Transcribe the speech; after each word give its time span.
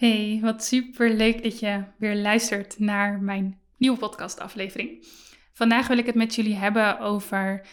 Hey, 0.00 0.38
wat 0.42 0.64
super 0.64 1.14
leuk 1.14 1.42
dat 1.42 1.58
je 1.58 1.84
weer 1.98 2.16
luistert 2.16 2.78
naar 2.78 3.18
mijn 3.18 3.60
nieuwe 3.76 3.98
podcastaflevering. 3.98 5.06
Vandaag 5.52 5.86
wil 5.86 5.98
ik 5.98 6.06
het 6.06 6.14
met 6.14 6.34
jullie 6.34 6.56
hebben 6.56 6.98
over 6.98 7.66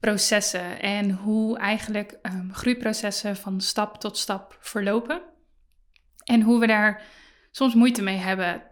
processen 0.00 0.80
en 0.80 1.10
hoe 1.10 1.58
eigenlijk 1.58 2.18
um, 2.22 2.54
groeiprocessen 2.54 3.36
van 3.36 3.60
stap 3.60 4.00
tot 4.00 4.16
stap 4.16 4.56
verlopen. 4.60 5.22
En 6.24 6.42
hoe 6.42 6.60
we 6.60 6.66
daar 6.66 7.02
soms 7.50 7.74
moeite 7.74 8.02
mee 8.02 8.16
hebben. 8.16 8.62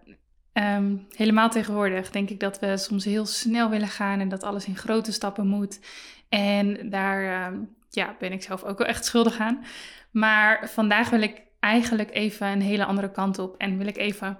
Um, 0.52 1.06
helemaal 1.10 1.50
tegenwoordig 1.50 2.10
denk 2.10 2.30
ik 2.30 2.40
dat 2.40 2.58
we 2.58 2.76
soms 2.76 3.04
heel 3.04 3.26
snel 3.26 3.70
willen 3.70 3.88
gaan 3.88 4.20
en 4.20 4.28
dat 4.28 4.42
alles 4.42 4.66
in 4.66 4.76
grote 4.76 5.12
stappen 5.12 5.46
moet. 5.46 5.80
En 6.28 6.90
daar 6.90 7.46
um, 7.46 7.76
ja, 7.90 8.16
ben 8.18 8.32
ik 8.32 8.42
zelf 8.42 8.62
ook 8.62 8.78
wel 8.78 8.86
echt 8.86 9.04
schuldig 9.04 9.38
aan. 9.38 9.64
Maar 10.10 10.70
vandaag 10.70 11.10
wil 11.10 11.22
ik 11.22 11.45
eigenlijk 11.66 12.14
even 12.14 12.46
een 12.46 12.60
hele 12.60 12.84
andere 12.84 13.10
kant 13.10 13.38
op. 13.38 13.54
En 13.56 13.78
wil 13.78 13.86
ik 13.86 13.96
even 13.96 14.38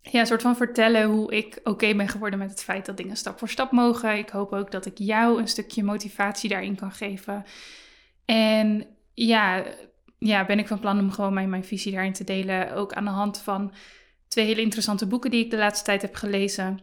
ja, 0.00 0.20
een 0.20 0.26
soort 0.26 0.42
van 0.42 0.56
vertellen 0.56 1.08
hoe 1.08 1.34
ik 1.34 1.60
oké 1.64 1.94
ben 1.94 2.08
geworden 2.08 2.38
met 2.38 2.50
het 2.50 2.62
feit 2.62 2.86
dat 2.86 2.96
dingen 2.96 3.16
stap 3.16 3.38
voor 3.38 3.48
stap 3.48 3.72
mogen. 3.72 4.18
Ik 4.18 4.28
hoop 4.28 4.52
ook 4.52 4.70
dat 4.70 4.86
ik 4.86 4.98
jou 4.98 5.40
een 5.40 5.48
stukje 5.48 5.84
motivatie 5.84 6.48
daarin 6.48 6.76
kan 6.76 6.92
geven. 6.92 7.44
En 8.24 8.86
ja, 9.14 9.64
ja 10.18 10.46
ben 10.46 10.58
ik 10.58 10.66
van 10.66 10.80
plan 10.80 10.98
om 10.98 11.10
gewoon 11.10 11.34
mijn, 11.34 11.50
mijn 11.50 11.64
visie 11.64 11.92
daarin 11.92 12.12
te 12.12 12.24
delen. 12.24 12.74
Ook 12.74 12.92
aan 12.92 13.04
de 13.04 13.10
hand 13.10 13.38
van 13.38 13.72
twee 14.28 14.46
hele 14.46 14.60
interessante 14.60 15.06
boeken 15.06 15.30
die 15.30 15.44
ik 15.44 15.50
de 15.50 15.56
laatste 15.56 15.84
tijd 15.84 16.02
heb 16.02 16.14
gelezen. 16.14 16.80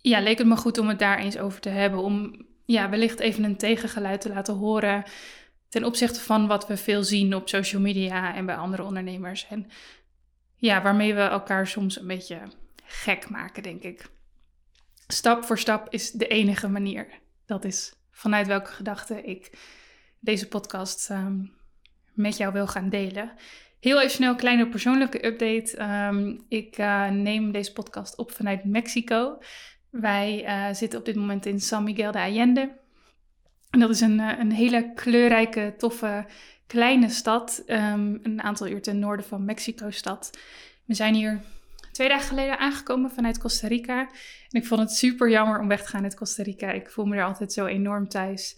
Ja, 0.00 0.20
leek 0.20 0.38
het 0.38 0.46
me 0.46 0.56
goed 0.56 0.78
om 0.78 0.88
het 0.88 0.98
daar 0.98 1.18
eens 1.18 1.38
over 1.38 1.60
te 1.60 1.68
hebben. 1.68 2.00
Om 2.00 2.46
ja, 2.64 2.88
wellicht 2.90 3.18
even 3.18 3.44
een 3.44 3.56
tegengeluid 3.56 4.20
te 4.20 4.28
laten 4.28 4.54
horen 4.54 5.04
ten 5.68 5.84
opzichte 5.84 6.20
van 6.20 6.46
wat 6.46 6.66
we 6.66 6.76
veel 6.76 7.02
zien 7.02 7.34
op 7.34 7.48
social 7.48 7.82
media 7.82 8.34
en 8.34 8.46
bij 8.46 8.56
andere 8.56 8.82
ondernemers. 8.82 9.46
En 9.48 9.70
ja, 10.56 10.82
waarmee 10.82 11.14
we 11.14 11.20
elkaar 11.20 11.66
soms 11.66 12.00
een 12.00 12.06
beetje 12.06 12.40
gek 12.84 13.30
maken, 13.30 13.62
denk 13.62 13.82
ik. 13.82 14.10
Stap 15.06 15.44
voor 15.44 15.58
stap 15.58 15.86
is 15.90 16.10
de 16.10 16.26
enige 16.26 16.68
manier. 16.68 17.08
Dat 17.46 17.64
is 17.64 17.94
vanuit 18.10 18.46
welke 18.46 18.70
gedachte 18.70 19.22
ik 19.22 19.58
deze 20.20 20.48
podcast 20.48 21.10
um, 21.10 21.52
met 22.12 22.36
jou 22.36 22.52
wil 22.52 22.66
gaan 22.66 22.88
delen. 22.88 23.32
Heel 23.80 23.98
even 23.98 24.10
snel 24.10 24.30
een 24.30 24.36
kleine 24.36 24.68
persoonlijke 24.68 25.26
update. 25.26 25.82
Um, 25.82 26.44
ik 26.48 26.78
uh, 26.78 27.08
neem 27.08 27.52
deze 27.52 27.72
podcast 27.72 28.16
op 28.16 28.30
vanuit 28.30 28.64
Mexico. 28.64 29.38
Wij 29.90 30.44
uh, 30.44 30.74
zitten 30.74 30.98
op 30.98 31.04
dit 31.04 31.16
moment 31.16 31.46
in 31.46 31.60
San 31.60 31.84
Miguel 31.84 32.12
de 32.12 32.20
Allende. 32.20 32.76
En 33.70 33.80
dat 33.80 33.90
is 33.90 34.00
een, 34.00 34.20
eh, 34.20 34.38
een 34.38 34.52
hele 34.52 34.92
kleurrijke, 34.94 35.74
toffe, 35.78 36.26
kleine 36.66 37.08
stad. 37.08 37.62
Um, 37.66 38.20
een 38.22 38.42
aantal 38.42 38.68
uur 38.68 38.82
ten 38.82 38.98
noorden 38.98 39.26
van 39.26 39.44
Mexico-stad. 39.44 40.38
We 40.84 40.94
zijn 40.94 41.14
hier 41.14 41.40
twee 41.92 42.08
dagen 42.08 42.28
geleden 42.28 42.58
aangekomen 42.58 43.10
vanuit 43.10 43.38
Costa 43.38 43.68
Rica. 43.68 44.00
En 44.48 44.60
ik 44.60 44.66
vond 44.66 44.80
het 44.80 44.90
super 44.90 45.30
jammer 45.30 45.60
om 45.60 45.68
weg 45.68 45.82
te 45.82 45.88
gaan 45.88 46.02
uit 46.02 46.14
Costa 46.14 46.42
Rica. 46.42 46.70
Ik 46.70 46.90
voel 46.90 47.04
me 47.04 47.16
er 47.16 47.24
altijd 47.24 47.52
zo 47.52 47.66
enorm 47.66 48.08
thuis. 48.08 48.56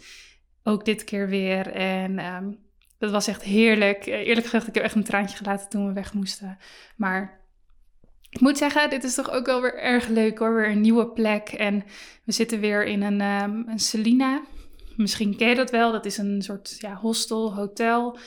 Ook 0.62 0.84
dit 0.84 1.04
keer 1.04 1.28
weer. 1.28 1.72
En 1.72 2.34
um, 2.34 2.59
dat 2.98 3.10
was 3.10 3.27
echt 3.27 3.42
heerlijk. 3.42 4.06
Eh, 4.06 4.27
eerlijk 4.27 4.47
gezegd, 4.47 4.66
ik 4.66 4.75
heb 4.75 4.84
echt 4.84 4.94
een 4.94 5.04
traantje 5.04 5.37
gelaten 5.37 5.69
toen 5.69 5.87
we 5.87 5.92
weg 5.92 6.15
moesten. 6.15 6.59
Maar 6.97 7.41
ik 8.31 8.41
moet 8.41 8.59
zeggen, 8.59 8.91
dit 8.91 9.04
is 9.04 9.15
toch 9.15 9.31
ook 9.31 9.47
wel 9.47 9.60
weer 9.60 9.78
erg 9.78 10.09
leuk 10.09 10.38
hoor. 10.38 10.54
Weer 10.54 10.71
een 10.71 10.81
nieuwe 10.81 11.09
plek. 11.09 11.48
En 11.48 11.84
we 12.25 12.32
zitten 12.32 12.60
weer 12.60 12.84
in 12.84 13.03
een, 13.03 13.21
um, 13.21 13.69
een 13.69 13.78
Selina. 13.78 14.42
Misschien 15.00 15.36
ken 15.36 15.48
je 15.48 15.54
dat 15.54 15.70
wel. 15.70 15.92
Dat 15.92 16.04
is 16.04 16.16
een 16.16 16.42
soort 16.42 16.76
ja, 16.78 16.94
hostel, 16.94 17.54
hotel, 17.54 18.18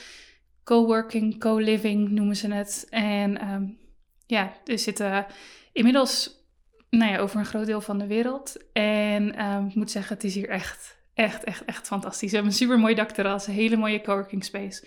coworking, 0.64 1.38
co-living 1.38 2.10
noemen 2.10 2.36
ze 2.36 2.52
het. 2.52 2.86
En 2.90 3.50
um, 3.50 3.78
ja, 4.26 4.52
er 4.64 4.78
zitten 4.78 5.26
inmiddels 5.72 6.42
nou 6.90 7.12
ja, 7.12 7.18
over 7.18 7.38
een 7.38 7.46
groot 7.46 7.66
deel 7.66 7.80
van 7.80 7.98
de 7.98 8.06
wereld. 8.06 8.56
En 8.72 9.44
um, 9.44 9.66
ik 9.66 9.74
moet 9.74 9.90
zeggen, 9.90 10.14
het 10.14 10.24
is 10.24 10.34
hier 10.34 10.48
echt, 10.48 10.98
echt, 11.14 11.44
echt, 11.44 11.64
echt 11.64 11.86
fantastisch. 11.86 12.30
We 12.30 12.36
hebben 12.36 12.52
een 12.52 12.58
super 12.58 12.78
mooi 12.78 12.94
dakterras, 12.94 13.46
een 13.46 13.54
hele 13.54 13.76
mooie 13.76 14.00
coworking 14.00 14.44
space. 14.44 14.84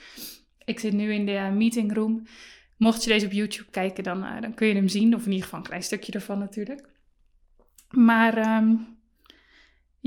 Ik 0.66 0.80
zit 0.80 0.94
nu 0.94 1.14
in 1.14 1.26
de 1.26 1.52
meeting 1.54 1.94
room. 1.94 2.28
Mocht 2.78 3.04
je 3.04 3.10
deze 3.10 3.26
op 3.26 3.32
YouTube 3.32 3.72
kijken, 3.72 4.04
dan, 4.04 4.24
uh, 4.24 4.42
dan 4.42 4.54
kun 4.54 4.68
je 4.68 4.74
hem 4.74 4.88
zien. 4.88 5.16
Of 5.16 5.26
in 5.26 5.32
ieder 5.32 5.44
geval 5.44 5.60
een 5.60 5.66
klein 5.66 5.84
stukje 5.84 6.12
ervan 6.12 6.40
natuurlijk. 6.40 6.90
Maar 7.90 8.58
um, 8.58 8.97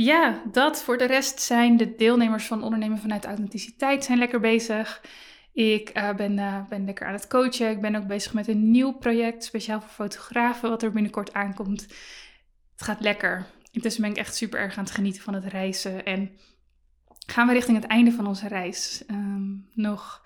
ja, 0.05 0.43
dat. 0.53 0.83
Voor 0.83 0.99
de 0.99 1.07
rest 1.07 1.41
zijn 1.41 1.77
de 1.77 1.95
deelnemers 1.95 2.47
van 2.47 2.63
Ondernemen 2.63 2.99
vanuit 2.99 3.25
Authenticiteit 3.25 4.05
zijn 4.05 4.19
lekker 4.19 4.41
bezig. 4.41 5.03
Ik 5.53 5.97
uh, 5.97 6.15
ben, 6.15 6.39
uh, 6.39 6.69
ben 6.69 6.85
lekker 6.85 7.07
aan 7.07 7.13
het 7.13 7.27
coachen. 7.27 7.71
Ik 7.71 7.81
ben 7.81 7.95
ook 7.95 8.07
bezig 8.07 8.33
met 8.33 8.49
een 8.49 8.71
nieuw 8.71 8.93
project, 8.93 9.45
speciaal 9.45 9.81
voor 9.81 9.91
fotografen, 9.91 10.71
wat 10.71 10.83
er 10.83 10.91
binnenkort 10.91 11.33
aankomt. 11.33 11.81
Het 12.73 12.83
gaat 12.83 13.01
lekker. 13.01 13.47
Intussen 13.71 14.03
ben 14.03 14.11
ik 14.11 14.17
echt 14.17 14.35
super 14.35 14.61
erg 14.61 14.77
aan 14.77 14.85
het 14.85 14.93
genieten 14.93 15.23
van 15.23 15.35
het 15.35 15.45
reizen. 15.45 16.05
En 16.05 16.31
gaan 17.27 17.47
we 17.47 17.53
richting 17.53 17.77
het 17.77 17.87
einde 17.87 18.13
van 18.13 18.27
onze 18.27 18.49
reis. 18.49 19.05
Um, 19.11 19.69
nog 19.75 20.23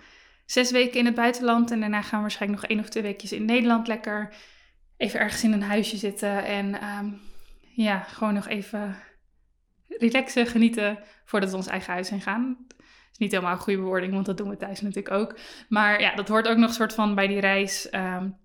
zes 0.46 0.70
weken 0.70 0.98
in 0.98 1.04
het 1.04 1.14
buitenland 1.14 1.70
en 1.70 1.80
daarna 1.80 2.02
gaan 2.02 2.16
we 2.18 2.20
waarschijnlijk 2.20 2.60
nog 2.60 2.70
één 2.70 2.80
of 2.80 2.88
twee 2.88 3.02
weekjes 3.02 3.32
in 3.32 3.44
Nederland 3.44 3.86
lekker 3.86 4.34
even 4.96 5.20
ergens 5.20 5.44
in 5.44 5.52
een 5.52 5.62
huisje 5.62 5.96
zitten. 5.96 6.44
En 6.44 6.84
um, 6.84 7.20
ja, 7.74 8.00
gewoon 8.00 8.34
nog 8.34 8.48
even 8.48 8.96
relaxen, 9.98 10.46
genieten 10.46 10.98
voordat 11.24 11.50
we 11.50 11.56
ons 11.56 11.66
eigen 11.66 11.92
huis 11.92 12.10
in 12.10 12.20
gaan. 12.20 12.66
Is 13.12 13.18
niet 13.18 13.32
helemaal 13.32 13.52
een 13.52 13.58
goede 13.58 13.78
bewoording, 13.78 14.12
want 14.12 14.26
dat 14.26 14.36
doen 14.36 14.48
we 14.48 14.56
thuis 14.56 14.80
natuurlijk 14.80 15.14
ook. 15.14 15.38
Maar 15.68 16.00
ja, 16.00 16.14
dat 16.14 16.28
hoort 16.28 16.48
ook 16.48 16.56
nog 16.56 16.72
soort 16.72 16.94
van 16.94 17.14
bij 17.14 17.26
die 17.26 17.40
reis. 17.40 17.86
Um, 17.92 18.42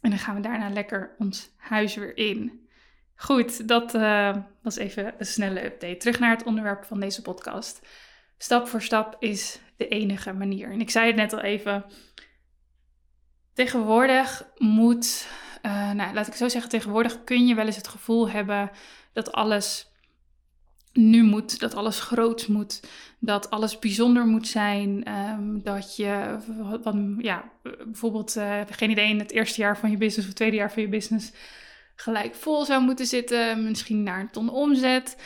en 0.00 0.10
dan 0.10 0.18
gaan 0.18 0.34
we 0.34 0.40
daarna 0.40 0.70
lekker 0.70 1.14
ons 1.18 1.50
huis 1.56 1.94
weer 1.94 2.16
in. 2.16 2.68
Goed, 3.14 3.68
dat 3.68 3.94
uh, 3.94 4.36
was 4.62 4.76
even 4.76 5.14
een 5.18 5.26
snelle 5.26 5.64
update. 5.64 5.96
Terug 5.96 6.18
naar 6.18 6.36
het 6.36 6.44
onderwerp 6.44 6.84
van 6.84 7.00
deze 7.00 7.22
podcast. 7.22 7.86
Stap 8.36 8.68
voor 8.68 8.82
stap 8.82 9.16
is 9.18 9.60
de 9.76 9.88
enige 9.88 10.32
manier. 10.32 10.70
En 10.70 10.80
ik 10.80 10.90
zei 10.90 11.06
het 11.06 11.16
net 11.16 11.32
al 11.32 11.40
even. 11.40 11.84
Tegenwoordig 13.52 14.48
moet, 14.56 15.28
uh, 15.62 15.90
nou, 15.92 16.14
laat 16.14 16.26
ik 16.26 16.34
zo 16.34 16.48
zeggen, 16.48 16.70
tegenwoordig 16.70 17.24
kun 17.24 17.46
je 17.46 17.54
wel 17.54 17.66
eens 17.66 17.76
het 17.76 17.88
gevoel 17.88 18.30
hebben 18.30 18.70
dat 19.12 19.32
alles 19.32 19.92
nu 20.98 21.22
moet, 21.22 21.60
dat 21.60 21.74
alles 21.74 22.00
groot 22.00 22.48
moet, 22.48 22.82
dat 23.18 23.50
alles 23.50 23.78
bijzonder 23.78 24.26
moet 24.26 24.48
zijn, 24.48 25.14
um, 25.14 25.62
dat 25.62 25.96
je, 25.96 26.38
wat, 26.82 26.96
ja, 27.18 27.50
bijvoorbeeld, 27.62 28.36
uh, 28.36 28.60
geen 28.70 28.90
idee, 28.90 29.08
in 29.08 29.18
het 29.18 29.32
eerste 29.32 29.60
jaar 29.60 29.78
van 29.78 29.90
je 29.90 29.96
business 29.96 30.28
of 30.28 30.34
tweede 30.34 30.56
jaar 30.56 30.72
van 30.72 30.82
je 30.82 30.88
business 30.88 31.32
gelijk 31.94 32.34
vol 32.34 32.64
zou 32.64 32.82
moeten 32.82 33.06
zitten, 33.06 33.64
misschien 33.64 34.02
naar 34.02 34.20
een 34.20 34.30
ton 34.30 34.50
omzet. 34.50 35.16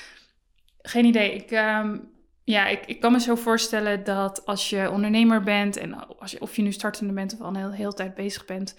Geen 0.83 1.05
idee. 1.05 1.35
Ik, 1.35 1.51
um, 1.51 2.11
ja, 2.45 2.67
ik, 2.67 2.87
ik 2.87 3.01
kan 3.01 3.13
me 3.13 3.21
zo 3.21 3.35
voorstellen 3.35 4.05
dat 4.05 4.47
als 4.47 4.71
je 4.71 4.91
ondernemer 4.91 5.43
bent 5.43 5.77
en 5.77 6.19
als 6.19 6.31
je, 6.31 6.41
of 6.41 6.57
je 6.57 6.63
nu 6.63 6.73
startende 6.73 7.13
bent 7.13 7.33
of 7.33 7.41
al 7.41 7.57
een 7.57 7.73
hele 7.73 7.95
tijd 7.95 8.15
bezig 8.15 8.45
bent, 8.45 8.77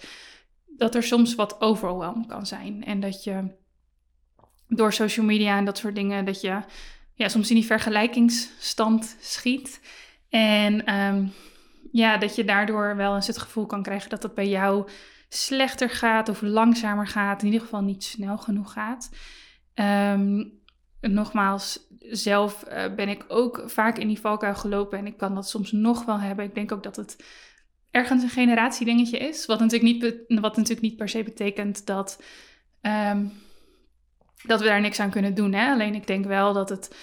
dat 0.66 0.94
er 0.94 1.02
soms 1.02 1.34
wat 1.34 1.60
overwhelm 1.60 2.26
kan 2.26 2.46
zijn 2.46 2.84
en 2.84 3.00
dat 3.00 3.24
je 3.24 3.62
door 4.68 4.92
social 4.92 5.26
media 5.26 5.58
en 5.58 5.64
dat 5.64 5.78
soort 5.78 5.94
dingen, 5.94 6.24
dat 6.24 6.40
je 6.40 6.60
ja, 7.14 7.28
soms 7.28 7.48
in 7.48 7.56
die 7.56 7.64
vergelijkingsstand 7.64 9.16
schiet. 9.20 9.80
En 10.28 10.84
ehm, 10.84 11.26
ja, 11.92 12.16
dat 12.16 12.36
je 12.36 12.44
daardoor 12.44 12.96
wel 12.96 13.14
eens 13.14 13.26
het 13.26 13.38
gevoel 13.38 13.66
kan 13.66 13.82
krijgen 13.82 14.10
dat 14.10 14.22
het 14.22 14.34
bij 14.34 14.48
jou 14.48 14.88
slechter 15.28 15.90
gaat 15.90 16.28
of 16.28 16.42
langzamer 16.42 17.06
gaat. 17.06 17.40
In 17.40 17.46
ieder 17.46 17.60
geval 17.60 17.82
niet 17.82 18.04
snel 18.04 18.38
genoeg 18.38 18.72
gaat. 18.72 19.10
Um, 19.74 20.62
nogmaals, 21.00 21.86
zelf 21.98 22.62
eh, 22.62 22.94
ben 22.94 23.08
ik 23.08 23.24
ook 23.28 23.62
vaak 23.66 23.98
in 23.98 24.08
die 24.08 24.20
valkuil 24.20 24.54
gelopen 24.54 24.98
en 24.98 25.06
ik 25.06 25.16
kan 25.16 25.34
dat 25.34 25.48
soms 25.48 25.72
nog 25.72 26.04
wel 26.04 26.20
hebben. 26.20 26.44
Ik 26.44 26.54
denk 26.54 26.72
ook 26.72 26.82
dat 26.82 26.96
het 26.96 27.24
ergens 27.90 28.22
een 28.22 28.28
generatiedingetje 28.28 29.18
is. 29.18 29.46
Wat 29.46 29.60
natuurlijk 29.60 29.92
niet, 29.92 30.40
wat 30.40 30.56
natuurlijk 30.56 30.80
niet 30.80 30.96
per 30.96 31.08
se 31.08 31.22
betekent 31.22 31.86
dat, 31.86 32.22
um, 32.82 33.32
dat 34.46 34.60
we 34.60 34.66
daar 34.66 34.80
niks 34.80 35.00
aan 35.00 35.10
kunnen 35.10 35.34
doen. 35.34 35.52
Hè? 35.52 35.70
Alleen 35.70 35.94
ik 35.94 36.06
denk 36.06 36.24
wel 36.24 36.52
dat 36.52 36.68
het 36.68 36.96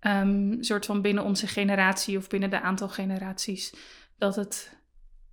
um, 0.00 0.56
soort 0.62 0.86
van 0.86 1.02
binnen 1.02 1.24
onze 1.24 1.46
generatie 1.46 2.18
of 2.18 2.28
binnen 2.28 2.50
de 2.50 2.60
aantal 2.60 2.88
generaties, 2.88 3.74
dat 4.18 4.36
het 4.36 4.74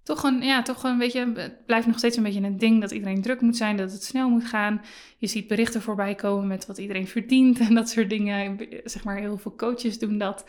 toch 0.04 0.24
een, 0.24 0.42
ja, 0.42 0.62
toch 0.62 0.84
een 0.84 0.98
beetje, 0.98 1.32
het 1.36 1.66
blijft 1.66 1.88
nog 1.88 1.98
steeds 1.98 2.18
een 2.18 2.24
beetje 2.24 2.42
een 2.42 2.58
ding 2.58 2.82
dat 2.82 2.92
iedereen 2.92 3.22
druk 3.22 3.42
moet 3.42 3.58
zijn, 3.58 3.78
dat 3.78 3.92
het 3.92 4.04
snel 4.04 4.30
moet 4.30 4.46
gaan. 4.46 4.82
Je 5.18 5.28
ziet 5.28 5.48
berichten 5.48 5.82
voorbij 5.82 6.16
komen 6.16 6.48
met 6.48 6.66
wat 6.66 6.78
iedereen 6.78 7.08
verdient 7.08 7.60
en 7.60 7.76
dat 7.76 7.90
soort 7.90 8.10
dingen. 8.10 8.68
Zeg 8.84 9.04
maar, 9.04 9.18
heel 9.18 9.38
veel 9.38 9.56
coaches 9.56 10.00
doen 10.00 10.18
dat. 10.18 10.46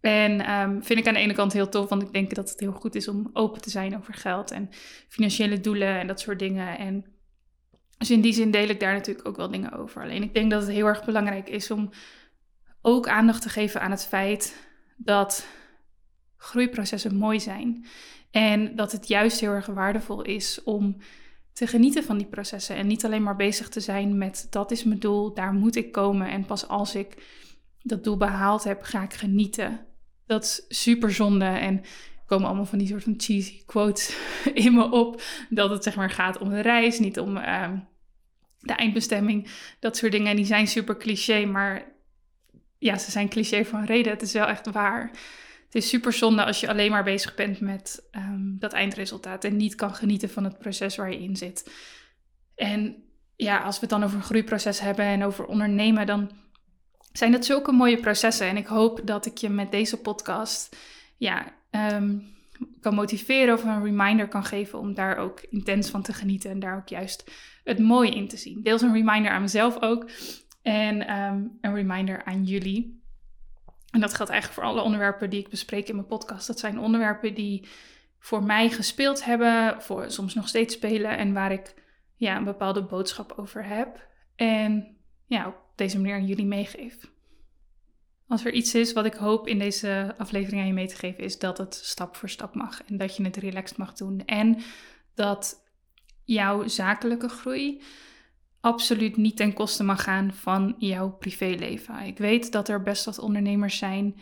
En 0.00 0.52
um, 0.52 0.82
vind 0.82 0.98
ik 0.98 1.06
aan 1.06 1.14
de 1.14 1.20
ene 1.20 1.34
kant 1.34 1.52
heel 1.52 1.68
tof, 1.68 1.88
want 1.88 2.02
ik 2.02 2.12
denk 2.12 2.34
dat 2.34 2.50
het 2.50 2.60
heel 2.60 2.72
goed 2.72 2.94
is 2.94 3.08
om 3.08 3.30
open 3.32 3.60
te 3.60 3.70
zijn 3.70 3.96
over 3.96 4.14
geld 4.14 4.50
en 4.50 4.68
financiële 5.08 5.60
doelen 5.60 6.00
en 6.00 6.06
dat 6.06 6.20
soort 6.20 6.38
dingen. 6.38 6.78
En 6.78 7.04
dus 7.98 8.10
in 8.10 8.20
die 8.20 8.32
zin 8.32 8.50
deel 8.50 8.68
ik 8.68 8.80
daar 8.80 8.92
natuurlijk 8.92 9.28
ook 9.28 9.36
wel 9.36 9.50
dingen 9.50 9.72
over. 9.72 10.02
Alleen 10.02 10.22
ik 10.22 10.34
denk 10.34 10.50
dat 10.50 10.62
het 10.62 10.70
heel 10.70 10.86
erg 10.86 11.04
belangrijk 11.04 11.48
is 11.48 11.70
om 11.70 11.90
ook 12.82 13.08
aandacht 13.08 13.42
te 13.42 13.48
geven 13.48 13.80
aan 13.80 13.90
het 13.90 14.06
feit 14.06 14.68
dat 14.96 15.46
groeiprocessen 16.36 17.16
mooi 17.16 17.40
zijn. 17.40 17.86
En 18.30 18.76
dat 18.76 18.92
het 18.92 19.08
juist 19.08 19.40
heel 19.40 19.50
erg 19.50 19.66
waardevol 19.66 20.22
is 20.22 20.62
om 20.62 20.96
te 21.52 21.66
genieten 21.66 22.04
van 22.04 22.18
die 22.18 22.26
processen. 22.26 22.76
En 22.76 22.86
niet 22.86 23.04
alleen 23.04 23.22
maar 23.22 23.36
bezig 23.36 23.68
te 23.68 23.80
zijn 23.80 24.18
met 24.18 24.46
dat 24.50 24.70
is 24.70 24.84
mijn 24.84 24.98
doel, 24.98 25.34
daar 25.34 25.52
moet 25.52 25.76
ik 25.76 25.92
komen. 25.92 26.28
En 26.28 26.46
pas 26.46 26.68
als 26.68 26.94
ik 26.94 27.22
dat 27.82 28.04
doel 28.04 28.16
behaald 28.16 28.64
heb, 28.64 28.82
ga 28.82 29.02
ik 29.02 29.12
genieten. 29.12 29.86
Dat 30.26 30.42
is 30.42 30.64
super 30.84 31.12
zonde. 31.12 31.44
En 31.44 31.82
komen 32.26 32.46
allemaal 32.46 32.66
van 32.66 32.78
die 32.78 32.88
soort 32.88 33.02
van 33.02 33.14
cheesy 33.16 33.64
quotes 33.66 34.16
in 34.64 34.74
me 34.74 34.90
op. 34.90 35.22
Dat 35.48 35.70
het 35.70 35.82
zeg 35.82 35.96
maar 35.96 36.10
gaat 36.10 36.38
om 36.38 36.48
de 36.48 36.60
reis, 36.60 36.98
niet 36.98 37.18
om 37.18 37.36
ehm, 37.36 37.78
de 38.58 38.72
eindbestemming. 38.72 39.48
Dat 39.80 39.96
soort 39.96 40.12
dingen. 40.12 40.30
En 40.30 40.36
die 40.36 40.44
zijn 40.44 40.66
super 40.66 40.96
cliché, 40.96 41.44
maar 41.44 41.92
ja, 42.78 42.98
ze 42.98 43.10
zijn 43.10 43.28
cliché 43.28 43.66
een 43.72 43.86
reden. 43.86 44.12
Het 44.12 44.22
is 44.22 44.32
wel 44.32 44.46
echt 44.46 44.70
waar 44.70 45.10
het 45.74 45.82
is 45.82 45.88
super 45.88 46.12
zonde 46.12 46.44
als 46.44 46.60
je 46.60 46.68
alleen 46.68 46.90
maar 46.90 47.04
bezig 47.04 47.34
bent 47.34 47.60
met 47.60 48.08
ehm, 48.10 48.58
dat 48.58 48.72
eindresultaat 48.72 49.44
en 49.44 49.56
niet 49.56 49.74
kan 49.74 49.94
genieten 49.94 50.30
van 50.30 50.44
het 50.44 50.58
proces 50.58 50.96
waar 50.96 51.10
je 51.10 51.22
in 51.22 51.36
zit. 51.36 51.70
En 52.54 52.96
ja, 53.36 53.58
als 53.58 53.74
we 53.74 53.80
het 53.80 53.90
dan 53.90 54.04
over 54.04 54.16
een 54.16 54.22
groeiproces 54.22 54.80
hebben 54.80 55.04
en 55.04 55.24
over 55.24 55.46
ondernemen, 55.46 56.06
dan 56.06 56.30
zijn 57.12 57.32
dat 57.32 57.44
zulke 57.44 57.72
mooie 57.72 58.00
processen. 58.00 58.46
En 58.46 58.56
ik 58.56 58.66
hoop 58.66 59.00
dat 59.04 59.26
ik 59.26 59.38
je 59.38 59.48
met 59.48 59.70
deze 59.70 59.96
podcast 59.96 60.76
ja, 61.16 61.52
ehm, 61.74 62.18
kan 62.80 62.94
motiveren 62.94 63.54
of 63.54 63.64
een 63.64 63.82
reminder 63.82 64.28
kan 64.28 64.44
geven 64.44 64.78
om 64.78 64.94
daar 64.94 65.16
ook 65.16 65.40
intens 65.40 65.90
van 65.90 66.02
te 66.02 66.12
genieten 66.12 66.50
en 66.50 66.58
daar 66.58 66.76
ook 66.76 66.88
juist 66.88 67.30
het 67.64 67.78
mooie 67.78 68.10
in 68.10 68.28
te 68.28 68.36
zien. 68.36 68.62
Deels 68.62 68.82
een 68.82 68.92
reminder 68.92 69.30
aan 69.30 69.40
mezelf 69.40 69.82
ook 69.82 70.10
en 70.62 71.06
ehm, 71.06 71.42
een 71.60 71.74
reminder 71.74 72.24
aan 72.24 72.44
jullie. 72.44 73.02
En 73.90 74.00
dat 74.00 74.14
geldt 74.14 74.32
eigenlijk 74.32 74.60
voor 74.60 74.70
alle 74.70 74.82
onderwerpen 74.82 75.30
die 75.30 75.40
ik 75.40 75.48
bespreek 75.48 75.88
in 75.88 75.94
mijn 75.94 76.06
podcast. 76.06 76.46
Dat 76.46 76.58
zijn 76.58 76.78
onderwerpen 76.78 77.34
die 77.34 77.68
voor 78.18 78.44
mij 78.44 78.70
gespeeld 78.70 79.24
hebben, 79.24 79.82
voor 79.82 80.10
soms 80.10 80.34
nog 80.34 80.48
steeds 80.48 80.74
spelen 80.74 81.16
en 81.16 81.32
waar 81.32 81.52
ik 81.52 81.74
ja, 82.16 82.36
een 82.36 82.44
bepaalde 82.44 82.82
boodschap 82.82 83.32
over 83.36 83.66
heb. 83.66 84.08
En 84.36 84.96
ja, 85.26 85.46
op 85.46 85.56
deze 85.74 85.96
manier 85.96 86.14
aan 86.14 86.26
jullie 86.26 86.46
meegeef. 86.46 87.12
Als 88.28 88.44
er 88.44 88.52
iets 88.52 88.74
is 88.74 88.92
wat 88.92 89.04
ik 89.04 89.14
hoop 89.14 89.48
in 89.48 89.58
deze 89.58 90.14
aflevering 90.18 90.60
aan 90.60 90.66
je 90.66 90.72
mee 90.72 90.86
te 90.86 90.96
geven, 90.96 91.24
is 91.24 91.38
dat 91.38 91.58
het 91.58 91.74
stap 91.74 92.16
voor 92.16 92.28
stap 92.28 92.54
mag 92.54 92.82
en 92.84 92.96
dat 92.96 93.16
je 93.16 93.24
het 93.24 93.36
relaxed 93.36 93.76
mag 93.76 93.92
doen. 93.92 94.22
En 94.24 94.58
dat 95.14 95.62
jouw 96.24 96.68
zakelijke 96.68 97.28
groei 97.28 97.82
absoluut 98.60 99.16
niet 99.16 99.36
ten 99.36 99.52
koste 99.52 99.84
mag 99.84 100.02
gaan 100.02 100.32
van 100.32 100.74
jouw 100.78 101.10
privéleven. 101.10 102.00
Ik 102.00 102.18
weet 102.18 102.52
dat 102.52 102.68
er 102.68 102.82
best 102.82 103.04
wat 103.04 103.18
ondernemers 103.18 103.78
zijn 103.78 104.16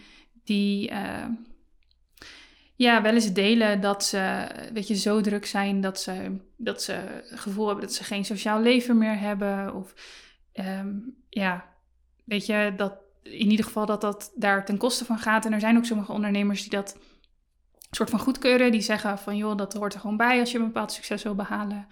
die 0.44 0.90
uh, 0.90 1.26
ja, 2.76 3.02
wel 3.02 3.14
eens 3.14 3.32
delen 3.32 3.80
dat 3.80 4.04
ze 4.04 4.46
weet 4.72 4.88
je, 4.88 4.96
zo 4.96 5.20
druk 5.20 5.46
zijn 5.46 5.80
dat 5.80 6.00
ze, 6.00 6.36
dat 6.56 6.82
ze 6.82 6.92
het 6.92 7.40
gevoel 7.40 7.66
hebben 7.66 7.84
dat 7.84 7.94
ze 7.94 8.04
geen 8.04 8.24
sociaal 8.24 8.60
leven 8.60 8.98
meer 8.98 9.18
hebben. 9.18 9.74
Of 9.74 9.94
um, 10.54 11.16
ja, 11.28 11.64
weet 12.24 12.46
je, 12.46 12.72
dat 12.76 12.94
in 13.22 13.50
ieder 13.50 13.64
geval 13.64 13.86
dat 13.86 14.00
dat 14.00 14.32
daar 14.34 14.64
ten 14.64 14.76
koste 14.76 15.04
van 15.04 15.18
gaat. 15.18 15.44
En 15.46 15.52
er 15.52 15.60
zijn 15.60 15.76
ook 15.76 15.84
sommige 15.84 16.12
ondernemers 16.12 16.60
die 16.60 16.70
dat 16.70 16.98
soort 17.90 18.10
van 18.10 18.18
goedkeuren. 18.18 18.72
Die 18.72 18.80
zeggen 18.80 19.18
van 19.18 19.36
joh, 19.36 19.56
dat 19.56 19.74
hoort 19.74 19.94
er 19.94 20.00
gewoon 20.00 20.16
bij 20.16 20.40
als 20.40 20.52
je 20.52 20.58
een 20.58 20.64
bepaald 20.64 20.92
succes 20.92 21.22
wil 21.22 21.34
behalen. 21.34 21.86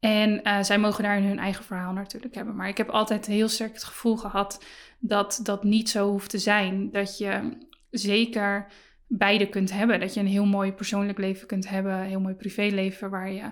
En 0.00 0.40
uh, 0.44 0.62
zij 0.62 0.78
mogen 0.78 1.02
daar 1.02 1.22
hun 1.22 1.38
eigen 1.38 1.64
verhaal 1.64 1.92
natuurlijk 1.92 2.34
hebben. 2.34 2.56
Maar 2.56 2.68
ik 2.68 2.76
heb 2.76 2.88
altijd 2.88 3.26
heel 3.26 3.48
sterk 3.48 3.72
het 3.72 3.84
gevoel 3.84 4.16
gehad 4.16 4.64
dat 4.98 5.40
dat 5.42 5.64
niet 5.64 5.90
zo 5.90 6.10
hoeft 6.10 6.30
te 6.30 6.38
zijn. 6.38 6.90
Dat 6.90 7.18
je 7.18 7.56
zeker 7.90 8.66
beide 9.06 9.48
kunt 9.48 9.72
hebben. 9.72 10.00
Dat 10.00 10.14
je 10.14 10.20
een 10.20 10.26
heel 10.26 10.46
mooi 10.46 10.72
persoonlijk 10.72 11.18
leven 11.18 11.46
kunt 11.46 11.68
hebben, 11.68 11.92
een 11.92 12.06
heel 12.06 12.20
mooi 12.20 12.34
privéleven 12.34 13.10
waar 13.10 13.30
je 13.30 13.50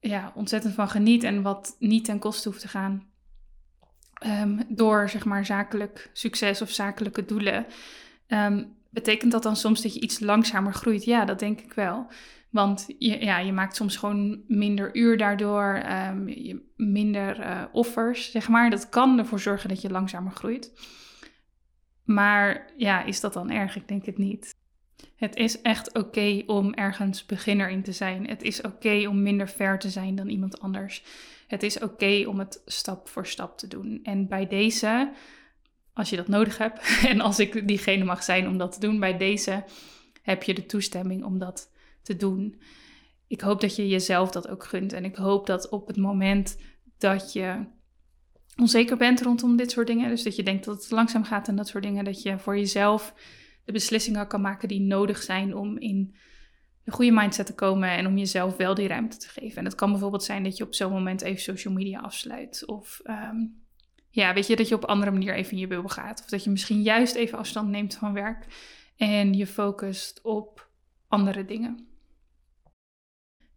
ja, 0.00 0.32
ontzettend 0.34 0.74
van 0.74 0.88
geniet 0.88 1.22
en 1.22 1.42
wat 1.42 1.76
niet 1.78 2.04
ten 2.04 2.18
koste 2.18 2.48
hoeft 2.48 2.60
te 2.60 2.68
gaan. 2.68 3.10
Um, 4.24 4.60
door 4.68 5.08
zeg 5.08 5.24
maar 5.24 5.44
zakelijk 5.44 6.10
succes 6.12 6.62
of 6.62 6.70
zakelijke 6.70 7.24
doelen. 7.24 7.66
Um, 8.28 8.76
betekent 8.90 9.32
dat 9.32 9.42
dan 9.42 9.56
soms 9.56 9.82
dat 9.82 9.94
je 9.94 10.00
iets 10.00 10.20
langzamer 10.20 10.72
groeit? 10.72 11.04
Ja, 11.04 11.24
dat 11.24 11.38
denk 11.38 11.60
ik 11.60 11.72
wel. 11.72 12.06
Want 12.50 12.86
je, 12.98 13.24
ja, 13.24 13.38
je 13.38 13.52
maakt 13.52 13.76
soms 13.76 13.96
gewoon 13.96 14.42
minder 14.48 14.96
uur 14.96 15.16
daardoor, 15.16 15.82
um, 16.08 16.28
je, 16.28 16.72
minder 16.76 17.40
uh, 17.40 17.62
offers, 17.72 18.30
zeg 18.30 18.48
maar. 18.48 18.70
Dat 18.70 18.88
kan 18.88 19.18
ervoor 19.18 19.40
zorgen 19.40 19.68
dat 19.68 19.80
je 19.80 19.90
langzamer 19.90 20.32
groeit. 20.32 20.72
Maar 22.04 22.72
ja, 22.76 23.04
is 23.04 23.20
dat 23.20 23.32
dan 23.32 23.50
erg? 23.50 23.76
Ik 23.76 23.88
denk 23.88 24.06
het 24.06 24.18
niet. 24.18 24.55
Het 25.16 25.36
is 25.36 25.60
echt 25.62 25.94
oké 25.94 26.42
om 26.46 26.74
ergens 26.74 27.26
beginner 27.26 27.70
in 27.70 27.82
te 27.82 27.92
zijn. 27.92 28.28
Het 28.28 28.42
is 28.42 28.60
oké 28.60 29.06
om 29.08 29.22
minder 29.22 29.48
ver 29.48 29.78
te 29.78 29.90
zijn 29.90 30.14
dan 30.14 30.28
iemand 30.28 30.60
anders. 30.60 31.02
Het 31.46 31.62
is 31.62 31.78
oké 31.78 32.24
om 32.26 32.38
het 32.38 32.62
stap 32.64 33.08
voor 33.08 33.26
stap 33.26 33.58
te 33.58 33.68
doen. 33.68 34.00
En 34.02 34.28
bij 34.28 34.46
deze, 34.46 35.12
als 35.92 36.10
je 36.10 36.16
dat 36.16 36.28
nodig 36.28 36.58
hebt 36.58 36.80
en 37.10 37.20
als 37.20 37.38
ik 37.38 37.68
diegene 37.68 38.04
mag 38.04 38.22
zijn 38.22 38.48
om 38.48 38.58
dat 38.58 38.72
te 38.72 38.80
doen, 38.80 39.00
bij 39.00 39.16
deze 39.16 39.64
heb 40.22 40.42
je 40.42 40.54
de 40.54 40.66
toestemming 40.66 41.24
om 41.24 41.38
dat 41.38 41.70
te 42.02 42.16
doen. 42.16 42.60
Ik 43.26 43.40
hoop 43.40 43.60
dat 43.60 43.76
je 43.76 43.88
jezelf 43.88 44.30
dat 44.30 44.48
ook 44.48 44.64
gunt. 44.64 44.92
En 44.92 45.04
ik 45.04 45.16
hoop 45.16 45.46
dat 45.46 45.68
op 45.68 45.86
het 45.86 45.96
moment 45.96 46.58
dat 46.98 47.32
je 47.32 47.64
onzeker 48.56 48.96
bent 48.96 49.22
rondom 49.22 49.56
dit 49.56 49.70
soort 49.70 49.86
dingen, 49.86 50.08
dus 50.08 50.22
dat 50.22 50.36
je 50.36 50.42
denkt 50.42 50.64
dat 50.64 50.82
het 50.82 50.90
langzaam 50.90 51.24
gaat 51.24 51.48
en 51.48 51.56
dat 51.56 51.68
soort 51.68 51.84
dingen, 51.84 52.04
dat 52.04 52.22
je 52.22 52.38
voor 52.38 52.56
jezelf 52.56 53.14
de 53.66 53.72
beslissingen 53.72 54.26
kan 54.26 54.40
maken 54.40 54.68
die 54.68 54.80
nodig 54.80 55.22
zijn 55.22 55.56
om 55.56 55.78
in 55.78 56.16
de 56.84 56.90
goede 56.90 57.12
mindset 57.12 57.46
te 57.46 57.54
komen 57.54 57.90
en 57.90 58.06
om 58.06 58.18
jezelf 58.18 58.56
wel 58.56 58.74
die 58.74 58.88
ruimte 58.88 59.16
te 59.16 59.28
geven. 59.28 59.58
En 59.58 59.64
het 59.64 59.74
kan 59.74 59.90
bijvoorbeeld 59.90 60.24
zijn 60.24 60.42
dat 60.42 60.56
je 60.56 60.64
op 60.64 60.74
zo'n 60.74 60.92
moment 60.92 61.22
even 61.22 61.42
social 61.42 61.74
media 61.74 62.00
afsluit. 62.00 62.66
Of 62.66 63.00
ehm, 63.02 63.36
ja, 64.10 64.34
weet 64.34 64.46
je, 64.46 64.56
dat 64.56 64.68
je 64.68 64.74
op 64.74 64.84
andere 64.84 65.10
manier 65.10 65.34
even 65.34 65.52
in 65.52 65.58
je 65.58 65.66
bubbel 65.66 65.88
gaat. 65.88 66.20
Of 66.20 66.26
dat 66.26 66.44
je 66.44 66.50
misschien 66.50 66.82
juist 66.82 67.14
even 67.14 67.38
afstand 67.38 67.68
neemt 67.68 67.94
van 67.94 68.12
werk 68.12 68.46
en 68.96 69.34
je 69.34 69.46
focust 69.46 70.20
op 70.22 70.68
andere 71.08 71.44
dingen. 71.44 71.86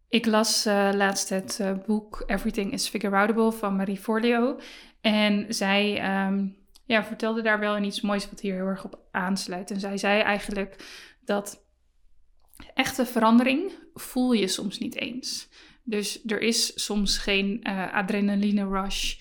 Ik 0.08 0.26
las 0.26 0.66
uh, 0.66 0.90
laatst 0.92 1.28
het 1.28 1.58
uh, 1.60 1.72
boek 1.86 2.22
Everything 2.26 2.72
is 2.72 2.88
Figureoutable 2.88 3.52
van 3.52 3.76
Marie 3.76 3.98
Forleo. 3.98 4.58
En 5.00 5.54
zij 5.54 6.02
um, 6.26 6.59
ja, 6.90 7.04
vertelde 7.04 7.42
daar 7.42 7.58
wel 7.58 7.82
iets 7.82 8.00
moois 8.00 8.30
wat 8.30 8.40
hier 8.40 8.54
heel 8.54 8.66
erg 8.66 8.84
op 8.84 8.98
aansluit. 9.10 9.70
En 9.70 9.80
zij 9.80 9.96
zei 9.96 10.20
eigenlijk 10.20 10.84
dat 11.24 11.64
echte 12.74 13.06
verandering 13.06 13.72
voel 13.94 14.32
je 14.32 14.48
soms 14.48 14.78
niet 14.78 14.96
eens. 14.96 15.48
Dus 15.84 16.24
er 16.26 16.40
is 16.40 16.84
soms 16.84 17.18
geen 17.18 17.60
uh, 17.62 17.92
adrenaline 17.92 18.68
rush. 18.68 19.18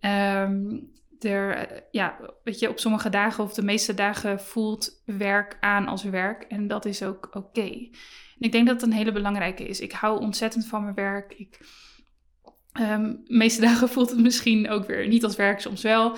Um, 0.00 0.90
er, 1.20 1.82
ja, 1.90 2.18
weet 2.44 2.58
je, 2.58 2.68
op 2.68 2.78
sommige 2.78 3.10
dagen 3.10 3.44
of 3.44 3.54
de 3.54 3.62
meeste 3.62 3.94
dagen 3.94 4.40
voelt 4.40 5.02
werk 5.04 5.56
aan 5.60 5.86
als 5.86 6.02
werk. 6.02 6.42
En 6.42 6.68
dat 6.68 6.84
is 6.84 7.02
ook 7.02 7.28
oké 7.32 7.90
ik 8.44 8.52
denk 8.52 8.66
dat 8.66 8.80
het 8.80 8.90
een 8.90 8.96
hele 8.96 9.12
belangrijke 9.12 9.64
is. 9.64 9.80
Ik 9.80 9.92
hou 9.92 10.20
ontzettend 10.20 10.66
van 10.66 10.82
mijn 10.82 10.94
werk. 10.94 11.34
Ik, 11.36 11.58
de 12.72 13.24
meeste 13.26 13.60
dagen 13.70 13.88
voelt 13.88 14.10
het 14.10 14.20
misschien 14.20 14.70
ook 14.70 14.86
weer 14.86 15.08
niet 15.08 15.24
als 15.24 15.36
werk, 15.36 15.60
soms 15.60 15.82
wel. 15.82 16.16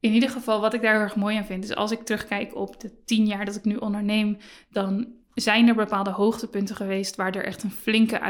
In 0.00 0.12
ieder 0.12 0.30
geval, 0.30 0.60
wat 0.60 0.74
ik 0.74 0.82
daar 0.82 0.92
heel 0.92 1.00
erg 1.00 1.16
mooi 1.16 1.36
aan 1.36 1.44
vind, 1.44 1.64
is 1.64 1.74
als 1.74 1.90
ik 1.90 2.00
terugkijk 2.00 2.54
op 2.54 2.80
de 2.80 3.04
tien 3.04 3.26
jaar 3.26 3.44
dat 3.44 3.56
ik 3.56 3.64
nu 3.64 3.76
onderneem, 3.76 4.38
dan 4.70 5.12
zijn 5.34 5.68
er 5.68 5.74
bepaalde 5.74 6.10
hoogtepunten 6.10 6.76
geweest 6.76 7.16
waar 7.16 7.34
er 7.34 7.44
echt 7.44 7.62
een 7.62 7.70
flinke 7.70 8.20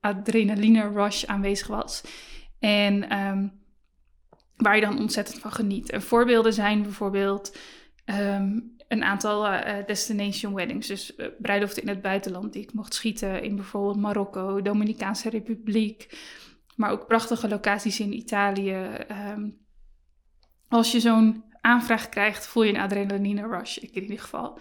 adrenaline 0.00 0.88
rush 0.88 1.24
aanwezig 1.24 1.66
was. 1.66 2.02
En 2.58 3.08
ehm, 3.08 3.48
waar 4.56 4.74
je 4.74 4.80
dan 4.80 4.98
ontzettend 4.98 5.38
van 5.38 5.52
geniet. 5.52 5.90
En 5.90 6.02
voorbeelden 6.02 6.52
zijn 6.52 6.82
bijvoorbeeld 6.82 7.56
ehm, 8.04 8.58
een 8.88 9.04
aantal 9.04 9.46
uh, 9.46 9.76
destination 9.86 10.54
weddings. 10.54 10.86
Dus 10.86 11.16
uh, 11.16 11.26
bruiloften 11.38 11.82
in 11.82 11.88
het 11.88 12.02
buitenland 12.02 12.52
die 12.52 12.62
ik 12.62 12.72
mocht 12.72 12.94
schieten 12.94 13.42
in 13.42 13.56
bijvoorbeeld 13.56 13.96
Marokko, 13.96 14.62
Dominicaanse 14.62 15.30
Republiek. 15.30 16.18
Maar 16.76 16.90
ook 16.90 17.06
prachtige 17.06 17.48
locaties 17.48 18.00
in 18.00 18.12
Italië. 18.12 18.88
Ehm, 19.08 19.48
als 20.70 20.92
je 20.92 21.00
zo'n 21.00 21.44
aanvraag 21.60 22.08
krijgt, 22.08 22.46
voel 22.46 22.62
je 22.62 22.72
een 22.72 22.80
adrenaline 22.80 23.48
rush, 23.48 23.76
ik 23.76 23.94
in 23.94 24.02
ieder 24.02 24.20
geval. 24.20 24.58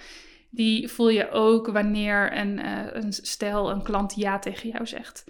Die 0.50 0.88
voel 0.88 1.10
je 1.10 1.32
ook 1.32 1.68
wanneer 1.68 2.38
een, 2.38 2.60
uh, 2.60 2.86
een 2.92 3.14
stel, 3.14 3.72
een 3.72 3.84
klant 3.84 4.16
ja 4.16 4.40
tegen 4.40 4.70
jou 4.70 4.88
zegt. 4.88 5.24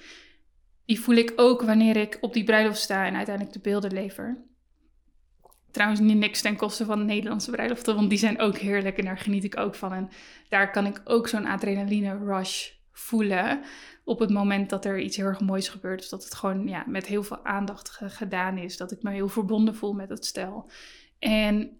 Die 0.86 1.00
voel 1.00 1.16
ik 1.16 1.34
ook 1.36 1.62
wanneer 1.62 1.98
ik 1.98 2.18
op 2.22 2.34
die 2.34 2.44
bruiloft 2.44 2.80
sta 2.80 3.06
en 3.06 3.16
uiteindelijk 3.16 3.56
de 3.56 3.62
beelden 3.62 3.94
lever. 3.94 4.38
Trouwens, 5.72 6.00
niet 6.00 6.18
niks 6.18 6.42
ten 6.42 6.56
koste 6.56 6.86
van 6.86 7.00
de 7.00 7.06
Nederlandse 7.06 7.52
bruiloften, 7.52 7.96
want 7.96 8.10
die 8.10 8.20
zijn 8.20 8.40
ook 8.40 8.58
heerlijk 8.58 8.98
en 8.98 9.06
daar 9.06 9.18
geniet 9.18 9.44
ik 9.44 9.58
ook 9.58 9.76
van. 9.76 9.94
En 9.94 10.10
daar 10.50 10.72
kan 10.72 10.86
ik 10.86 11.02
ook 11.04 11.28
zo'n 11.28 11.46
adrenaline 11.46 12.18
rush 12.26 12.70
voelen 13.00 13.62
op 14.04 14.20
het 14.20 14.30
moment 14.30 14.70
dat 14.70 14.86
er 14.86 15.00
iets 15.00 15.18
heel 15.18 15.26
erg 15.26 15.40
moois 15.40 15.70
gebeurt. 15.70 16.02
Of 16.02 16.08
dat 16.08 16.24
het 16.24 16.36
gewoon 16.36 16.68
ja, 16.68 16.84
met 16.88 17.06
heel 17.06 17.24
veel 17.24 17.46
aandacht 17.46 17.90
gedaan 17.90 18.58
is. 18.58 18.78
Dat 18.78 18.92
ik 18.92 19.04
me 19.04 19.12
heel 19.12 19.30
verbonden 19.30 19.76
voel 19.76 19.94
met 19.94 20.10
het 20.10 20.26
stel. 20.26 20.70
En 21.20 21.80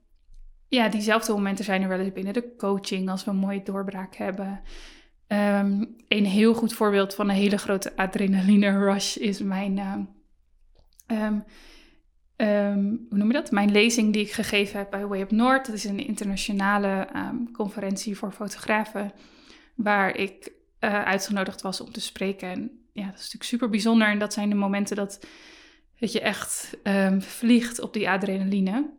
ja, 0.68 0.90
diezelfde 0.90 1.34
momenten 1.34 1.66
zijn 1.66 1.82
er 1.82 1.88
wel 1.88 2.00
eens 2.00 2.14
binnen 2.14 2.34
de 2.34 2.56
coaching 2.58 3.10
als 3.10 3.24
we 3.24 3.32
een 3.32 3.38
mooie 3.38 3.64
doorbraak 3.64 4.16
hebben. 4.16 4.62
Um, 5.28 5.96
een 6.08 6.26
heel 6.26 6.54
goed 6.54 6.74
voorbeeld 6.74 7.16
van 7.16 7.30
een 7.30 7.36
hele 7.36 7.58
grote 7.58 7.96
adrenaline 7.96 8.70
rush 8.70 9.16
is 9.16 9.42
mijn. 9.42 9.78
Um, 9.78 11.44
um, 12.38 13.06
hoe 13.10 13.18
noem 13.18 13.28
je 13.28 13.34
dat? 13.34 13.52
Mijn 13.52 13.72
lezing 13.72 14.14
die 14.14 14.22
ik 14.22 14.32
gegeven 14.32 14.78
heb 14.78 14.90
bij 14.90 15.06
Way 15.06 15.22
Up 15.22 15.32
North. 15.32 15.66
Dat 15.66 15.76
is 15.76 15.84
een 15.84 16.08
internationale 16.08 17.08
conferentie 17.54 18.18
voor 18.18 18.32
fotografen. 18.32 19.12
Waar 19.76 20.16
ik 20.16 20.52
uh, 20.80 21.04
uitgenodigd 21.04 21.62
was 21.62 21.82
om 21.82 21.92
te 21.92 22.02
spreken. 22.02 22.50
En 22.50 22.72
ja, 22.92 23.06
dat 23.06 23.14
is 23.14 23.20
natuurlijk 23.20 23.44
super 23.44 23.70
bijzonder. 23.70 24.08
En 24.08 24.20
dat 24.20 24.34
zijn 24.34 24.50
de 24.50 24.56
momenten 24.56 24.96
dat, 24.96 25.26
dat 26.00 26.12
je 26.12 26.22
echt 26.22 26.78
um, 26.84 27.22
vliegt 27.22 27.82
op 27.82 27.94
die 27.94 28.10
adrenaline. 28.10 28.90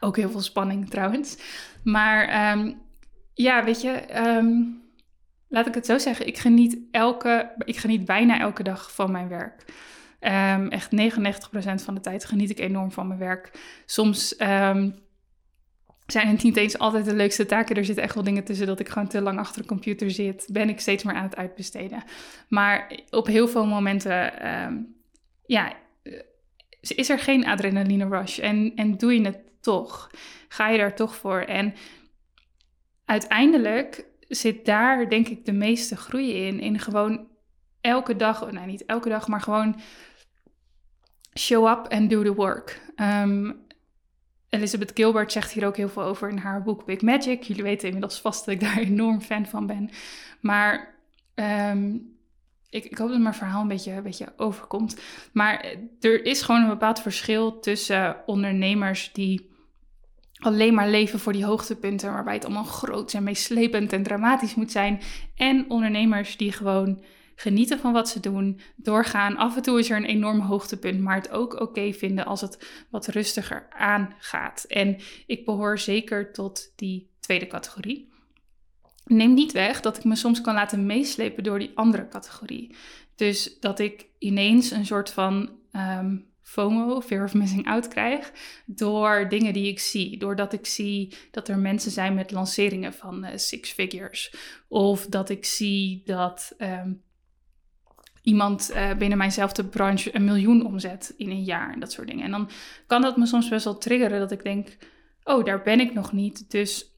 Ook 0.00 0.16
heel 0.16 0.30
veel 0.30 0.40
spanning 0.40 0.90
trouwens. 0.90 1.38
Maar 1.84 2.52
um, 2.52 2.80
ja, 3.34 3.64
weet 3.64 3.80
je, 3.80 4.18
um, 4.26 4.82
laat 5.48 5.66
ik 5.66 5.74
het 5.74 5.86
zo 5.86 5.98
zeggen. 5.98 6.26
Ik 6.26 6.38
geniet, 6.38 6.78
elke, 6.90 7.54
ik 7.64 7.76
geniet 7.76 8.04
bijna 8.04 8.40
elke 8.40 8.62
dag 8.62 8.94
van 8.94 9.10
mijn 9.10 9.28
werk. 9.28 9.64
echt 10.68 10.90
99% 10.90 11.84
van 11.84 11.94
de 11.94 12.00
tijd 12.00 12.24
geniet 12.24 12.50
ik 12.50 12.58
enorm 12.58 12.92
van 12.92 13.06
mijn 13.06 13.20
werk. 13.20 13.50
Soms 13.86 14.36
zijn 16.06 16.28
het 16.28 16.42
niet 16.42 16.56
eens 16.56 16.78
altijd 16.78 17.04
de 17.04 17.14
leukste 17.14 17.46
taken. 17.46 17.76
Er 17.76 17.84
zitten 17.84 18.04
echt 18.04 18.14
wel 18.14 18.24
dingen 18.24 18.44
tussen 18.44 18.66
dat 18.66 18.80
ik 18.80 18.88
gewoon 18.88 19.08
te 19.08 19.20
lang 19.20 19.38
achter 19.38 19.62
de 19.62 19.68
computer 19.68 20.10
zit. 20.10 20.48
Ben 20.52 20.68
ik 20.68 20.80
steeds 20.80 21.04
meer 21.04 21.14
aan 21.14 21.22
het 21.22 21.36
uitbesteden. 21.36 22.04
Maar 22.48 23.00
op 23.10 23.26
heel 23.26 23.48
veel 23.48 23.66
momenten, 23.66 24.48
um, 24.64 24.94
ja, 25.46 25.72
is 26.80 27.08
er 27.08 27.18
geen 27.18 27.46
adrenaline 27.46 28.08
rush. 28.08 28.38
En, 28.38 28.72
en 28.76 28.96
doe 28.96 29.14
je 29.14 29.24
het 29.24 29.38
toch. 29.60 30.10
Ga 30.48 30.68
je 30.68 30.78
daar 30.78 30.94
toch 30.94 31.16
voor. 31.16 31.40
En 31.40 31.74
uiteindelijk 33.04 34.04
zit 34.28 34.64
daar, 34.64 35.08
denk 35.08 35.28
ik, 35.28 35.44
de 35.44 35.52
meeste 35.52 35.96
groei 35.96 36.46
in. 36.46 36.60
In 36.60 36.78
gewoon 36.78 37.28
elke 37.80 38.16
dag, 38.16 38.52
nou 38.52 38.66
niet 38.66 38.84
elke 38.84 39.08
dag, 39.08 39.28
maar 39.28 39.40
gewoon 39.40 39.80
show 41.38 41.66
up 41.66 41.92
and 41.92 42.10
do 42.10 42.22
the 42.22 42.34
work. 42.34 42.80
Um, 42.96 43.65
Elizabeth 44.48 44.90
Gilbert 44.94 45.32
zegt 45.32 45.52
hier 45.52 45.66
ook 45.66 45.76
heel 45.76 45.88
veel 45.88 46.02
over 46.02 46.28
in 46.28 46.38
haar 46.38 46.62
boek 46.62 46.84
Big 46.84 47.00
Magic. 47.00 47.42
Jullie 47.42 47.62
weten 47.62 47.86
inmiddels 47.86 48.20
vast 48.20 48.44
dat 48.44 48.54
ik 48.54 48.60
daar 48.60 48.78
enorm 48.88 49.20
fan 49.20 49.46
van 49.46 49.66
ben. 49.66 49.90
Maar 50.40 50.94
um, 51.34 52.14
ik, 52.70 52.84
ik, 52.84 52.98
hoop 52.98 53.08
dat 53.08 53.20
mijn 53.20 53.34
verhaal 53.34 53.62
een 53.62 53.68
beetje, 53.68 53.92
een 53.92 54.02
beetje 54.02 54.32
overkomt. 54.36 55.00
Maar 55.32 55.74
er 56.00 56.24
is 56.24 56.42
gewoon 56.42 56.62
een 56.62 56.68
bepaald 56.68 57.00
verschil 57.00 57.60
tussen 57.60 58.16
ondernemers 58.26 59.10
die 59.12 59.50
alleen 60.36 60.74
maar 60.74 60.88
leven 60.88 61.18
voor 61.18 61.32
die 61.32 61.44
hoogtepunten, 61.44 62.12
waarbij 62.12 62.34
het 62.34 62.44
allemaal 62.44 62.64
groot 62.64 63.14
en 63.14 63.22
meeslepend 63.22 63.92
en 63.92 64.02
dramatisch 64.02 64.54
moet 64.54 64.70
zijn. 64.70 65.00
En 65.36 65.70
ondernemers 65.70 66.36
die 66.36 66.52
gewoon 66.52 67.02
genieten 67.36 67.78
van 67.78 67.92
wat 67.92 68.08
ze 68.08 68.20
doen, 68.20 68.60
doorgaan. 68.76 69.36
Af 69.36 69.56
en 69.56 69.62
toe 69.62 69.78
is 69.78 69.90
er 69.90 69.96
een 69.96 70.04
enorm 70.04 70.40
hoogtepunt, 70.40 71.00
maar 71.00 71.16
het 71.16 71.30
ook 71.30 71.60
oké 71.60 71.92
vinden 71.92 72.26
als 72.26 72.40
het 72.40 72.86
wat 72.90 73.06
rustiger 73.06 73.66
aangaat. 73.70 74.64
En 74.64 74.96
ik 75.26 75.44
behoor 75.44 75.78
zeker 75.78 76.32
tot 76.32 76.72
die 76.76 77.10
tweede 77.20 77.46
categorie. 77.46 78.14
Neem 79.04 79.34
niet 79.34 79.52
weg 79.52 79.80
dat 79.80 79.96
ik 79.96 80.04
me 80.04 80.16
soms 80.16 80.40
kan 80.40 80.54
laten 80.54 80.86
meeslepen 80.86 81.44
door 81.44 81.58
die 81.58 81.72
andere 81.74 82.08
categorie. 82.08 82.74
Dus 83.14 83.60
dat 83.60 83.78
ik 83.78 84.06
ineens 84.18 84.70
een 84.70 84.86
soort 84.86 85.10
van 85.10 85.50
um, 85.72 86.26
FOMO, 86.42 87.00
fear 87.00 87.24
of 87.24 87.34
missing 87.34 87.66
out, 87.66 87.88
krijg 87.88 88.32
door 88.66 89.28
dingen 89.28 89.52
die 89.52 89.68
ik 89.68 89.78
zie. 89.78 90.18
Doordat 90.18 90.52
ik 90.52 90.66
zie 90.66 91.14
dat 91.30 91.48
er 91.48 91.58
mensen 91.58 91.90
zijn 91.90 92.14
met 92.14 92.30
lanceringen 92.30 92.92
van 92.92 93.24
uh, 93.24 93.30
six 93.34 93.72
figures. 93.72 94.34
Of 94.68 95.06
dat 95.06 95.28
ik 95.28 95.44
zie 95.44 96.02
dat 96.04 96.54
um, 96.58 97.02
iemand 98.26 98.70
uh, 98.74 98.94
binnen 98.94 99.18
mijnzelfde 99.18 99.64
branche 99.64 100.14
een 100.14 100.24
miljoen 100.24 100.66
omzet 100.66 101.14
in 101.16 101.30
een 101.30 101.44
jaar 101.44 101.72
en 101.72 101.80
dat 101.80 101.92
soort 101.92 102.08
dingen. 102.08 102.24
En 102.24 102.30
dan 102.30 102.48
kan 102.86 103.02
dat 103.02 103.16
me 103.16 103.26
soms 103.26 103.48
best 103.48 103.64
wel 103.64 103.78
triggeren 103.78 104.18
dat 104.18 104.30
ik 104.30 104.42
denk, 104.42 104.76
oh, 105.24 105.44
daar 105.44 105.62
ben 105.62 105.80
ik 105.80 105.94
nog 105.94 106.12
niet, 106.12 106.50
dus 106.50 106.90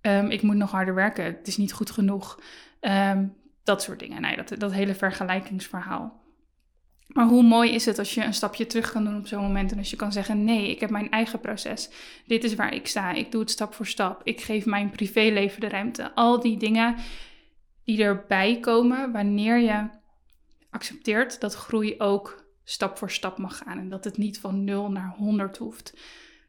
um, 0.00 0.30
ik 0.30 0.42
moet 0.42 0.56
nog 0.56 0.70
harder 0.70 0.94
werken, 0.94 1.24
het 1.24 1.46
is 1.46 1.56
niet 1.56 1.72
goed 1.72 1.90
genoeg. 1.90 2.40
Um, 2.80 3.34
dat 3.62 3.82
soort 3.82 3.98
dingen. 3.98 4.20
Nee, 4.20 4.36
dat, 4.36 4.54
dat 4.58 4.72
hele 4.72 4.94
vergelijkingsverhaal. 4.94 6.22
Maar 7.06 7.26
hoe 7.26 7.42
mooi 7.42 7.70
is 7.70 7.86
het 7.86 7.98
als 7.98 8.14
je 8.14 8.24
een 8.24 8.34
stapje 8.34 8.66
terug 8.66 8.92
kan 8.92 9.04
doen 9.04 9.16
op 9.16 9.26
zo'n 9.26 9.42
moment 9.42 9.72
en 9.72 9.78
als 9.78 9.90
je 9.90 9.96
kan 9.96 10.12
zeggen: 10.12 10.44
nee, 10.44 10.70
ik 10.70 10.80
heb 10.80 10.90
mijn 10.90 11.10
eigen 11.10 11.40
proces. 11.40 11.90
Dit 12.26 12.44
is 12.44 12.54
waar 12.54 12.74
ik 12.74 12.86
sta. 12.86 13.12
Ik 13.12 13.32
doe 13.32 13.40
het 13.40 13.50
stap 13.50 13.74
voor 13.74 13.86
stap. 13.86 14.20
Ik 14.24 14.40
geef 14.40 14.66
mijn 14.66 14.90
privéleven 14.90 15.60
de 15.60 15.68
ruimte. 15.68 16.14
Al 16.14 16.40
die 16.40 16.56
dingen 16.56 16.94
die 17.84 18.02
erbij 18.02 18.60
komen 18.60 19.12
wanneer 19.12 19.58
je 19.58 20.02
accepteert 20.74 21.40
dat 21.40 21.54
groei 21.54 21.94
ook 21.98 22.44
stap 22.64 22.98
voor 22.98 23.10
stap 23.10 23.38
mag 23.38 23.58
gaan 23.58 23.78
en 23.78 23.88
dat 23.88 24.04
het 24.04 24.16
niet 24.16 24.40
van 24.40 24.64
0 24.64 24.90
naar 24.90 25.14
100 25.16 25.56
hoeft. 25.56 25.96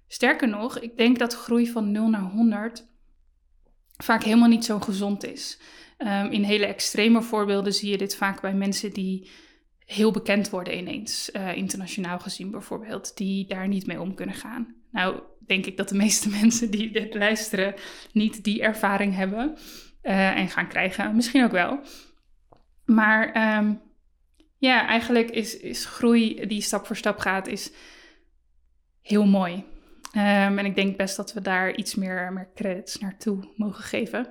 Sterker 0.07 0.47
nog, 0.47 0.79
ik 0.79 0.97
denk 0.97 1.19
dat 1.19 1.35
groei 1.35 1.67
van 1.67 1.91
0 1.91 2.09
naar 2.09 2.21
100 2.21 2.87
vaak 3.97 4.23
helemaal 4.23 4.49
niet 4.49 4.65
zo 4.65 4.79
gezond 4.79 5.25
is. 5.25 5.59
Um, 5.97 6.31
in 6.31 6.43
hele 6.43 6.65
extreme 6.65 7.21
voorbeelden 7.21 7.73
zie 7.73 7.89
je 7.89 7.97
dit 7.97 8.15
vaak 8.15 8.41
bij 8.41 8.53
mensen 8.53 8.93
die 8.93 9.29
heel 9.85 10.11
bekend 10.11 10.49
worden 10.49 10.77
ineens, 10.77 11.29
uh, 11.33 11.55
internationaal 11.55 12.19
gezien 12.19 12.51
bijvoorbeeld, 12.51 13.17
die 13.17 13.47
daar 13.47 13.67
niet 13.67 13.85
mee 13.85 14.01
om 14.01 14.15
kunnen 14.15 14.35
gaan. 14.35 14.75
Nou, 14.91 15.19
denk 15.39 15.65
ik 15.65 15.77
dat 15.77 15.89
de 15.89 15.95
meeste 15.95 16.29
mensen 16.41 16.71
die 16.71 16.91
dit 16.91 17.13
luisteren 17.13 17.73
niet 18.11 18.43
die 18.43 18.61
ervaring 18.61 19.15
hebben 19.15 19.57
uh, 20.03 20.37
en 20.37 20.49
gaan 20.49 20.67
krijgen. 20.67 21.15
Misschien 21.15 21.43
ook 21.43 21.51
wel. 21.51 21.79
Maar 22.85 23.57
um, 23.57 23.81
ja, 24.65 24.87
eigenlijk 24.87 25.29
is, 25.29 25.57
is 25.57 25.85
groei 25.85 26.47
die 26.47 26.61
stap 26.61 26.85
voor 26.85 26.95
stap 26.95 27.19
gaat, 27.19 27.47
is 27.47 27.71
heel 29.01 29.25
mooi. 29.25 29.53
Um, 30.15 30.57
en 30.57 30.65
ik 30.65 30.75
denk 30.75 30.97
best 30.97 31.15
dat 31.15 31.33
we 31.33 31.41
daar 31.41 31.75
iets 31.75 31.95
meer, 31.95 32.33
meer 32.33 32.49
credits 32.55 32.99
naartoe 32.99 33.53
mogen 33.55 33.83
geven. 33.83 34.27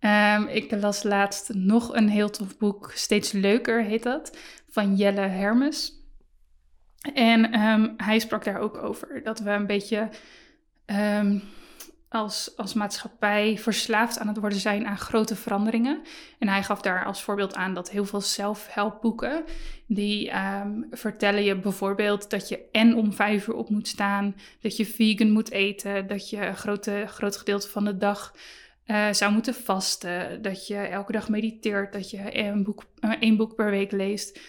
Um, 0.00 0.46
ik 0.46 0.70
las 0.80 1.02
laatst 1.02 1.54
nog 1.54 1.94
een 1.94 2.08
heel 2.08 2.30
tof 2.30 2.58
boek, 2.58 2.92
Steeds 2.94 3.32
Leuker 3.32 3.82
heet 3.82 4.02
dat, 4.02 4.38
van 4.68 4.96
Jelle 4.96 5.20
Hermes. 5.20 5.92
En 7.14 7.60
um, 7.60 7.94
hij 7.96 8.18
sprak 8.18 8.44
daar 8.44 8.60
ook 8.60 8.76
over 8.76 9.22
dat 9.22 9.38
we 9.38 9.50
een 9.50 9.66
beetje 9.66 10.08
als, 12.08 12.52
als 12.56 12.74
maatschappij 12.74 13.58
verslaafd 13.58 14.18
aan 14.18 14.28
het 14.28 14.38
worden 14.38 14.58
zijn 14.58 14.86
aan 14.86 14.98
grote 14.98 15.36
veranderingen. 15.36 16.00
En 16.38 16.48
hij 16.48 16.62
gaf 16.62 16.80
daar 16.80 17.04
als 17.04 17.22
voorbeeld 17.22 17.54
aan 17.54 17.74
dat 17.74 17.90
heel 17.90 18.04
veel 18.04 18.20
self-help 18.20 19.00
die 19.86 20.36
um, 20.36 20.86
vertellen 20.90 21.42
je 21.42 21.56
bijvoorbeeld 21.56 22.30
dat 22.30 22.48
je 22.48 22.68
en 22.72 22.96
om 22.96 23.12
vijf 23.12 23.46
uur 23.46 23.54
op 23.54 23.70
moet 23.70 23.88
staan, 23.88 24.36
dat 24.60 24.76
je 24.76 24.86
vegan 24.86 25.30
moet 25.30 25.50
eten, 25.50 26.06
dat 26.06 26.30
je 26.30 26.46
een 26.46 26.56
grote, 26.56 27.04
groot 27.06 27.36
gedeelte 27.36 27.68
van 27.68 27.84
de 27.84 27.96
dag 27.96 28.34
uh, 28.86 29.12
zou 29.12 29.32
moeten 29.32 29.54
vasten, 29.54 30.42
dat 30.42 30.66
je 30.66 30.76
elke 30.76 31.12
dag 31.12 31.28
mediteert, 31.28 31.92
dat 31.92 32.10
je 32.10 32.38
een 32.38 32.62
boek, 32.62 32.84
uh, 33.00 33.12
één 33.20 33.36
boek 33.36 33.54
per 33.54 33.70
week 33.70 33.92
leest. 33.92 34.40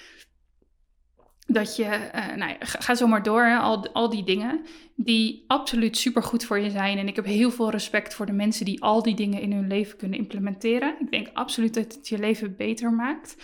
Dat 1.52 1.76
je, 1.76 1.84
uh, 1.84 2.36
nou 2.36 2.52
ja, 2.52 2.56
ga, 2.60 2.96
zo 2.96 3.08
maar 3.08 3.24
door, 3.24 3.60
al, 3.60 3.94
al 3.94 4.10
die 4.10 4.24
dingen 4.24 4.66
die 4.96 5.44
absoluut 5.48 5.98
super 5.98 6.24
goed 6.24 6.44
voor 6.44 6.60
je 6.60 6.70
zijn. 6.70 6.98
En 6.98 7.08
ik 7.08 7.16
heb 7.16 7.26
heel 7.26 7.52
veel 7.52 7.70
respect 7.70 8.14
voor 8.14 8.26
de 8.26 8.32
mensen 8.32 8.66
die 8.66 8.82
al 8.82 9.04
die 9.04 9.16
dingen 9.16 9.42
in 9.42 9.52
hun 9.52 9.68
leven 9.68 9.98
kunnen 9.98 10.18
implementeren. 10.18 10.96
Ik 11.00 11.12
denk 11.12 11.30
absoluut 11.34 11.74
dat 11.74 11.94
het 11.94 12.08
je 12.08 12.20
leven 12.20 12.56
beter 12.56 12.94
maakt. 12.94 13.36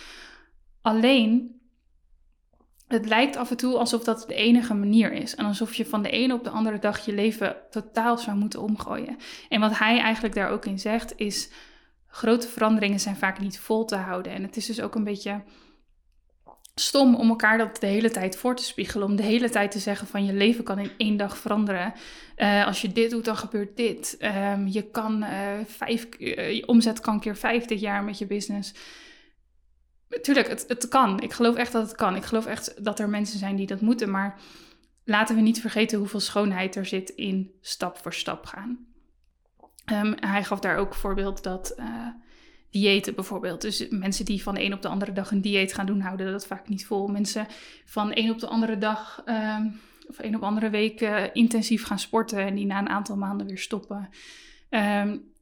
Alleen, 0.82 1.60
het 2.88 3.06
lijkt 3.08 3.36
af 3.36 3.50
en 3.50 3.56
toe 3.56 3.76
alsof 3.76 4.04
dat 4.04 4.24
de 4.28 4.34
enige 4.34 4.74
manier 4.74 5.12
is. 5.12 5.34
En 5.34 5.44
alsof 5.44 5.74
je 5.74 5.86
van 5.86 6.02
de 6.02 6.10
ene 6.10 6.34
op 6.34 6.44
de 6.44 6.50
andere 6.50 6.78
dag 6.78 7.04
je 7.04 7.14
leven 7.14 7.56
totaal 7.70 8.18
zou 8.18 8.36
moeten 8.36 8.62
omgooien. 8.62 9.16
En 9.48 9.60
wat 9.60 9.78
hij 9.78 9.98
eigenlijk 9.98 10.34
daar 10.34 10.50
ook 10.50 10.64
in 10.64 10.78
zegt, 10.78 11.12
is 11.16 11.50
grote 12.06 12.48
veranderingen 12.48 13.00
zijn 13.00 13.16
vaak 13.16 13.40
niet 13.40 13.58
vol 13.58 13.84
te 13.84 13.96
houden. 13.96 14.32
En 14.32 14.42
het 14.42 14.56
is 14.56 14.66
dus 14.66 14.80
ook 14.80 14.94
een 14.94 15.04
beetje 15.04 15.42
stom 16.80 17.14
om 17.14 17.28
elkaar 17.28 17.58
dat 17.58 17.80
de 17.80 17.86
hele 17.86 18.10
tijd 18.10 18.36
voor 18.36 18.56
te 18.56 18.64
spiegelen. 18.64 19.06
Om 19.06 19.16
de 19.16 19.22
hele 19.22 19.50
tijd 19.50 19.70
te 19.70 19.78
zeggen 19.78 20.06
van 20.06 20.24
je 20.24 20.32
leven 20.32 20.64
kan 20.64 20.78
in 20.78 20.90
één 20.96 21.16
dag 21.16 21.38
veranderen. 21.38 21.94
Uh, 22.36 22.66
als 22.66 22.82
je 22.82 22.92
dit 22.92 23.10
doet, 23.10 23.24
dan 23.24 23.36
gebeurt 23.36 23.76
dit. 23.76 24.16
Um, 24.20 24.66
je 24.66 24.82
kan 24.82 25.22
uh, 25.22 25.30
vijf, 25.66 26.08
uh, 26.18 26.52
je 26.52 26.66
omzet 26.66 27.00
kan 27.00 27.20
keer 27.20 27.36
vijf 27.36 27.64
dit 27.64 27.80
jaar 27.80 28.04
met 28.04 28.18
je 28.18 28.26
business. 28.26 28.74
Tuurlijk, 30.22 30.48
het, 30.48 30.64
het 30.68 30.88
kan. 30.88 31.20
Ik 31.20 31.32
geloof 31.32 31.56
echt 31.56 31.72
dat 31.72 31.82
het 31.82 31.96
kan. 31.96 32.16
Ik 32.16 32.24
geloof 32.24 32.46
echt 32.46 32.84
dat 32.84 32.98
er 32.98 33.08
mensen 33.08 33.38
zijn 33.38 33.56
die 33.56 33.66
dat 33.66 33.80
moeten. 33.80 34.10
Maar 34.10 34.40
laten 35.04 35.34
we 35.34 35.40
niet 35.40 35.60
vergeten 35.60 35.98
hoeveel 35.98 36.20
schoonheid 36.20 36.76
er 36.76 36.86
zit 36.86 37.10
in 37.10 37.50
stap 37.60 37.98
voor 37.98 38.14
stap 38.14 38.46
gaan. 38.46 38.86
Um, 39.92 40.14
hij 40.20 40.44
gaf 40.44 40.60
daar 40.60 40.76
ook 40.76 40.94
voorbeeld 40.94 41.42
dat 41.42 41.74
diëten 42.80 43.14
bijvoorbeeld. 43.14 43.60
Dus 43.60 43.88
mensen 43.88 44.24
die 44.24 44.42
van 44.42 44.54
de 44.54 44.64
een 44.64 44.72
op 44.72 44.82
de 44.82 44.88
andere 44.88 45.12
dag 45.12 45.30
een 45.30 45.40
dieet 45.40 45.74
gaan 45.74 45.86
doen, 45.86 46.00
houden 46.00 46.32
dat 46.32 46.46
vaak 46.46 46.68
niet 46.68 46.86
vol. 46.86 47.08
Mensen 47.08 47.46
van 47.84 48.08
de 48.08 48.18
een 48.18 48.30
op 48.30 48.38
de 48.38 48.46
andere 48.46 48.78
dag 48.78 49.22
um, 49.26 49.80
of 50.08 50.18
een 50.18 50.34
op 50.34 50.40
de 50.40 50.46
andere 50.46 50.70
week 50.70 51.00
uh, 51.00 51.22
intensief 51.32 51.84
gaan 51.84 51.98
sporten 51.98 52.38
en 52.38 52.54
die 52.54 52.66
na 52.66 52.78
een 52.78 52.88
aantal 52.88 53.16
maanden 53.16 53.46
weer 53.46 53.58
stoppen. 53.58 54.08
Um, 54.70 55.34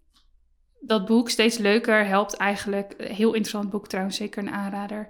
dat 0.80 1.06
boek 1.06 1.30
Steeds 1.30 1.58
Leuker 1.58 2.06
helpt 2.06 2.36
eigenlijk, 2.36 2.94
heel 2.98 3.32
interessant 3.32 3.70
boek 3.70 3.88
trouwens, 3.88 4.16
zeker 4.16 4.42
een 4.42 4.52
aanrader, 4.52 5.06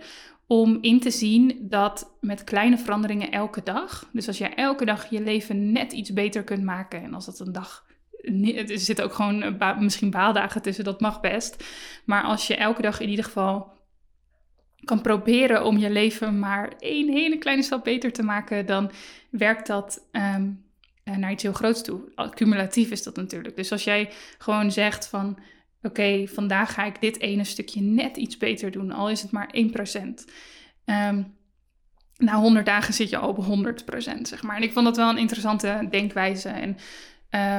om 0.46 0.78
in 0.80 1.00
te 1.00 1.10
zien 1.10 1.56
dat 1.60 2.16
met 2.20 2.44
kleine 2.44 2.78
veranderingen 2.78 3.30
elke 3.30 3.62
dag, 3.62 4.08
dus 4.12 4.26
als 4.26 4.38
jij 4.38 4.54
elke 4.54 4.84
dag 4.84 5.10
je 5.10 5.20
leven 5.20 5.72
net 5.72 5.92
iets 5.92 6.12
beter 6.12 6.44
kunt 6.44 6.62
maken 6.62 7.02
en 7.02 7.14
als 7.14 7.26
dat 7.26 7.40
een 7.40 7.52
dag 7.52 7.86
er 8.68 8.78
zitten 8.78 9.04
ook 9.04 9.14
gewoon 9.14 9.58
misschien 9.78 10.10
baaldagen 10.10 10.62
tussen, 10.62 10.84
dat 10.84 11.00
mag 11.00 11.20
best. 11.20 11.64
Maar 12.04 12.22
als 12.22 12.46
je 12.46 12.56
elke 12.56 12.82
dag 12.82 13.00
in 13.00 13.08
ieder 13.08 13.24
geval 13.24 13.72
kan 14.84 15.00
proberen 15.00 15.64
om 15.64 15.78
je 15.78 15.90
leven 15.90 16.38
maar 16.38 16.72
één 16.78 17.12
hele 17.12 17.38
kleine 17.38 17.62
stap 17.62 17.84
beter 17.84 18.12
te 18.12 18.22
maken, 18.22 18.66
dan 18.66 18.90
werkt 19.30 19.66
dat 19.66 20.08
ehm, 20.12 20.50
eh, 21.04 21.16
naar 21.16 21.32
iets 21.32 21.42
heel 21.42 21.52
groots 21.52 21.82
toe. 21.82 22.00
Cumulatief 22.30 22.90
is 22.90 23.02
dat 23.02 23.16
natuurlijk. 23.16 23.56
Dus 23.56 23.72
als 23.72 23.84
jij 23.84 24.10
gewoon 24.38 24.72
zegt 24.72 25.06
van 25.06 25.38
oké, 25.82 26.26
vandaag 26.26 26.72
ga 26.72 26.84
ik 26.84 27.00
dit 27.00 27.20
ene 27.20 27.44
stukje 27.44 27.80
net 27.80 28.16
iets 28.16 28.36
beter 28.36 28.70
doen, 28.70 28.92
al 28.92 29.10
is 29.10 29.22
het 29.22 29.30
maar 29.30 29.48
1%. 29.52 30.24
Um, 30.84 30.94
ehm, 30.94 31.22
na 32.16 32.34
100 32.34 32.66
dagen 32.66 32.94
zit 32.94 33.10
je 33.10 33.16
al 33.16 33.28
op 33.28 33.44
100%, 33.44 34.28
zeg 34.28 34.42
maar. 34.42 34.56
En 34.56 34.62
ik 34.62 34.72
vond 34.72 34.84
dat 34.84 34.96
wel 34.96 35.10
een 35.10 35.18
interessante 35.18 35.86
denkwijze. 35.90 36.48
En 36.48 36.76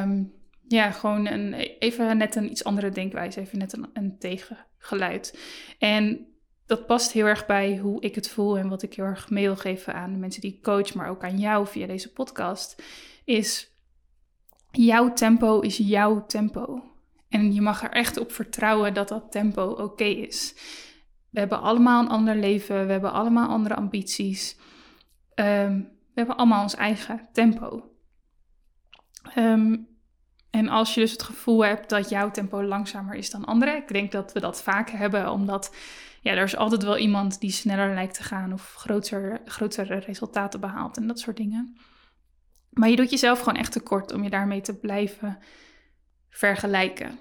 um, 0.04 0.34
ja, 0.68 0.92
gewoon 0.92 1.28
een, 1.28 1.54
even 1.54 2.18
net 2.18 2.36
een 2.36 2.52
iets 2.52 2.64
andere 2.64 2.90
denkwijze, 2.90 3.40
even 3.40 3.58
net 3.58 3.80
een, 3.94 4.16
tegengeluid. 4.20 5.40
En 5.80 6.28
dat 6.66 6.86
past 6.86 7.12
heel 7.12 7.26
erg 7.26 7.46
bij 7.46 7.78
hoe 7.78 8.02
ik 8.02 8.16
het 8.16 8.30
voel 8.30 8.58
en 8.58 8.70
wat 8.70 8.82
ik 8.82 8.94
heel 8.94 9.06
erg 9.06 9.30
mee 9.30 9.46
wil 9.46 9.56
geven 9.56 9.94
aan 9.94 10.12
de 10.12 10.18
mensen 10.18 10.42
die 10.42 10.54
ik 10.54 10.64
coach, 10.64 10.94
maar 10.94 11.10
ook 11.10 11.24
aan 11.24 11.40
jou 11.40 11.68
via 11.68 11.88
deze 11.88 12.14
podcast, 12.14 12.84
is 13.26 13.74
jouw 14.72 15.14
tempo 15.14 15.60
is 15.60 15.78
jouw 15.78 16.26
tempo. 16.26 16.84
En 17.30 17.54
je 17.54 17.62
mag 17.62 17.84
er 17.84 17.92
echt 17.92 18.18
op 18.18 18.32
vertrouwen 18.32 18.94
dat 18.94 19.08
dat 19.08 19.32
tempo 19.32 19.64
oké 19.64 20.04
is. 20.04 20.54
We 21.30 21.40
hebben 21.40 21.62
allemaal 21.62 22.04
een 22.04 22.10
ander 22.10 22.36
leven, 22.36 22.86
we 22.86 22.92
hebben 22.92 23.12
allemaal 23.12 23.50
andere 23.50 23.76
ambities. 23.76 24.58
Um, 25.36 25.94
we 26.14 26.22
hebben 26.22 26.36
allemaal 26.38 26.62
ons 26.62 26.76
eigen 26.76 27.30
tempo. 27.34 27.92
Um, 29.38 29.95
en 30.56 30.70
als 30.70 30.94
je 30.94 31.00
dus 31.00 31.12
het 31.12 31.24
gevoel 31.24 31.66
hebt 31.66 31.90
dat 31.90 32.10
jouw 32.10 32.32
tempo 32.32 32.64
langzamer 32.64 33.16
is 33.16 33.30
dan 33.30 33.46
anderen, 33.46 33.76
ik 33.76 33.88
denk 33.88 34.12
dat 34.12 34.34
we 34.34 34.40
dat 34.40 34.62
vaak 34.62 34.90
hebben, 34.90 35.32
omdat 35.32 35.76
ja, 36.22 36.32
er 36.32 36.44
is 36.44 36.56
altijd 36.56 36.84
wel 36.84 36.98
iemand 36.98 37.40
die 37.40 37.52
sneller 37.52 37.94
lijkt 37.94 38.14
te 38.14 38.24
gaan 38.24 38.54
of 38.54 38.74
groter, 38.74 39.42
grotere 39.46 39.96
resultaten 39.96 40.60
behaalt 40.60 40.98
en 40.98 41.08
dat 41.08 41.20
soort 41.20 41.38
dingen. 41.38 41.78
Maar 42.70 42.90
je 42.90 42.96
doet 42.96 43.10
jezelf 43.10 43.40
gewoon 43.40 43.60
echt 43.60 43.72
tekort 43.72 44.14
om 44.14 44.24
je 44.24 44.30
daarmee 44.30 44.62
te 44.62 44.76
blijven 44.76 45.38
vergelijken. 46.30 47.20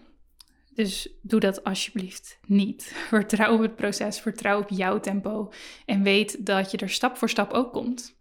Dus 0.74 1.08
doe 1.22 1.40
dat 1.40 1.64
alsjeblieft 1.64 2.38
niet. 2.46 2.92
Vertrouw 3.08 3.54
op 3.54 3.60
het 3.60 3.76
proces, 3.76 4.20
vertrouw 4.20 4.60
op 4.60 4.68
jouw 4.68 5.00
tempo 5.00 5.52
en 5.86 6.02
weet 6.02 6.46
dat 6.46 6.70
je 6.70 6.76
er 6.76 6.90
stap 6.90 7.16
voor 7.16 7.30
stap 7.30 7.52
ook 7.52 7.72
komt. 7.72 8.16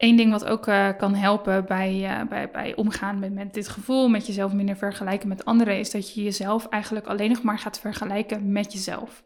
Eén 0.00 0.16
ding 0.16 0.30
wat 0.30 0.44
ook 0.44 0.66
uh, 0.66 0.88
kan 0.96 1.14
helpen 1.14 1.64
bij, 1.66 2.20
uh, 2.20 2.28
bij, 2.28 2.50
bij 2.50 2.74
omgaan 2.76 3.18
met, 3.18 3.32
met 3.32 3.54
dit 3.54 3.68
gevoel, 3.68 4.08
met 4.08 4.26
jezelf 4.26 4.52
minder 4.52 4.76
vergelijken 4.76 5.28
met 5.28 5.44
anderen, 5.44 5.78
is 5.78 5.90
dat 5.90 6.14
je 6.14 6.22
jezelf 6.22 6.66
eigenlijk 6.68 7.06
alleen 7.06 7.28
nog 7.28 7.42
maar 7.42 7.58
gaat 7.58 7.80
vergelijken 7.80 8.52
met 8.52 8.72
jezelf. 8.72 9.24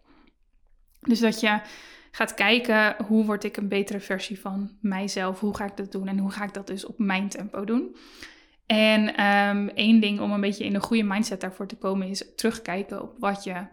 Dus 1.00 1.20
dat 1.20 1.40
je 1.40 1.60
gaat 2.10 2.34
kijken 2.34 2.96
hoe 3.06 3.24
word 3.24 3.44
ik 3.44 3.56
een 3.56 3.68
betere 3.68 4.00
versie 4.00 4.40
van 4.40 4.70
mijzelf, 4.80 5.40
hoe 5.40 5.56
ga 5.56 5.64
ik 5.64 5.76
dat 5.76 5.92
doen 5.92 6.08
en 6.08 6.18
hoe 6.18 6.30
ga 6.30 6.44
ik 6.44 6.54
dat 6.54 6.66
dus 6.66 6.86
op 6.86 6.98
mijn 6.98 7.28
tempo 7.28 7.64
doen. 7.64 7.96
En 8.66 9.24
um, 9.24 9.68
één 9.68 10.00
ding 10.00 10.20
om 10.20 10.32
een 10.32 10.40
beetje 10.40 10.64
in 10.64 10.74
een 10.74 10.82
goede 10.82 11.02
mindset 11.02 11.40
daarvoor 11.40 11.66
te 11.66 11.76
komen 11.76 12.08
is 12.08 12.34
terugkijken 12.36 13.02
op 13.02 13.14
wat 13.18 13.44
je 13.44 13.66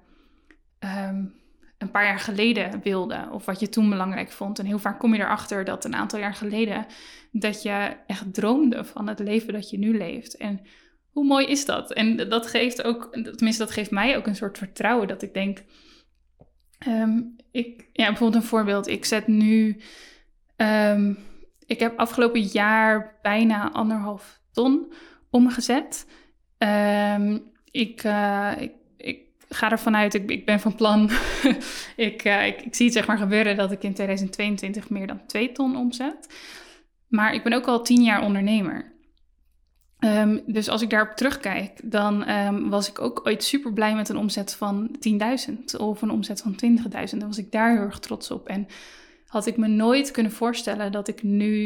um, 0.80 1.41
een 1.82 1.92
paar 1.92 2.06
jaar 2.06 2.20
geleden 2.20 2.82
wilde 2.84 3.28
of 3.32 3.46
wat 3.46 3.60
je 3.60 3.70
toen 3.70 3.90
belangrijk 3.90 4.32
vond. 4.32 4.60
En 4.60 4.66
heel 4.66 4.80
vaak 4.80 5.00
kom 5.00 5.14
je 5.14 5.20
erachter 5.20 5.64
dat 5.66 5.86
een 5.86 5.96
aantal 5.96 6.20
jaar 6.20 6.34
geleden 6.34 6.86
dat 7.32 7.62
je 7.62 7.96
echt 8.08 8.34
droomde 8.34 8.86
van 8.86 9.08
het 9.08 9.20
leven 9.20 9.54
dat 9.54 9.70
je 9.70 9.78
nu 9.78 9.98
leeft. 9.98 10.38
En 10.38 10.62
hoe 11.12 11.26
mooi 11.26 11.46
is 11.46 11.66
dat? 11.66 11.94
En 11.94 12.30
dat 12.30 12.48
geeft 12.48 12.84
ook, 12.84 13.10
tenminste 13.12 13.64
dat 13.64 13.72
geeft 13.72 13.92
mij 13.92 14.18
ook 14.18 14.28
een 14.28 14.36
soort 14.36 14.58
vertrouwen 14.58 15.08
dat 15.08 15.22
ik 15.22 15.34
denk, 15.34 15.64
um, 16.88 17.36
ik, 17.52 17.90
ja, 17.94 18.08
bijvoorbeeld 18.08 18.44
een 18.44 18.50
voorbeeld, 18.50 18.88
ik 18.88 19.06
zet 19.06 19.28
nu, 19.28 19.82
um, 20.58 21.18
ik 21.66 21.80
heb 21.80 22.00
afgelopen 22.00 22.42
jaar 22.42 23.20
bijna 23.22 23.72
anderhalf 23.72 24.42
ton 24.52 24.94
omgezet. 25.30 26.08
Um, 26.58 27.52
ik, 27.72 28.04
uh, 28.04 28.52
ik 28.58 28.72
ga 29.54 29.72
ervan 29.72 29.96
uit, 29.96 30.14
ik, 30.14 30.30
ik 30.30 30.46
ben 30.46 30.60
van 30.60 30.76
plan, 30.76 31.10
ik, 31.96 32.26
uh, 32.26 32.48
ik, 32.48 32.62
ik, 32.62 32.76
zie 32.76 32.86
het 32.86 32.96
zeg 32.96 33.08
maar 33.08 33.18
gebeuren 33.18 33.56
dat 33.56 33.72
ik 33.72 33.84
in 33.84 33.94
2022 33.94 34.90
meer 34.90 35.08
dan 35.08 35.26
2 35.26 35.52
ton 35.52 35.76
omzet. 35.76 36.28
Maar 37.08 37.34
ik 37.34 37.44
ben 37.44 37.54
ook 37.54 37.66
al 37.66 37.84
10 37.84 38.04
jaar 38.04 38.24
ondernemer. 38.24 38.92
Um, 40.00 40.42
dus 40.46 40.70
als 40.70 40.82
ik 40.82 40.90
daarop 40.90 41.16
terugkijk, 41.16 41.80
dan 41.84 42.30
um, 42.30 42.70
was 42.70 42.90
ik 42.90 43.00
ook 43.00 43.22
ooit 43.28 43.44
super 43.44 43.74
blij 43.74 43.96
met 43.96 44.10
een 44.10 44.18
omzet 44.18 44.54
van 44.54 44.96
10.000 45.50 45.54
of 45.78 46.02
een 46.02 46.12
omzet 46.12 46.42
van 46.42 46.56
20.000. 46.66 47.18
Dan 47.18 47.28
was 47.28 47.38
ik 47.38 47.52
daar 47.52 47.72
heel 47.72 47.82
erg 47.82 48.00
trots 48.00 48.32
op. 48.32 48.48
En 48.48 48.68
had 49.28 49.46
ik 49.46 49.58
me 49.58 49.68
nooit 49.68 50.12
kunnen 50.12 50.32
voorstellen 50.32 50.92
dat 50.92 51.08
ik 51.08 51.24
nu 51.24 51.64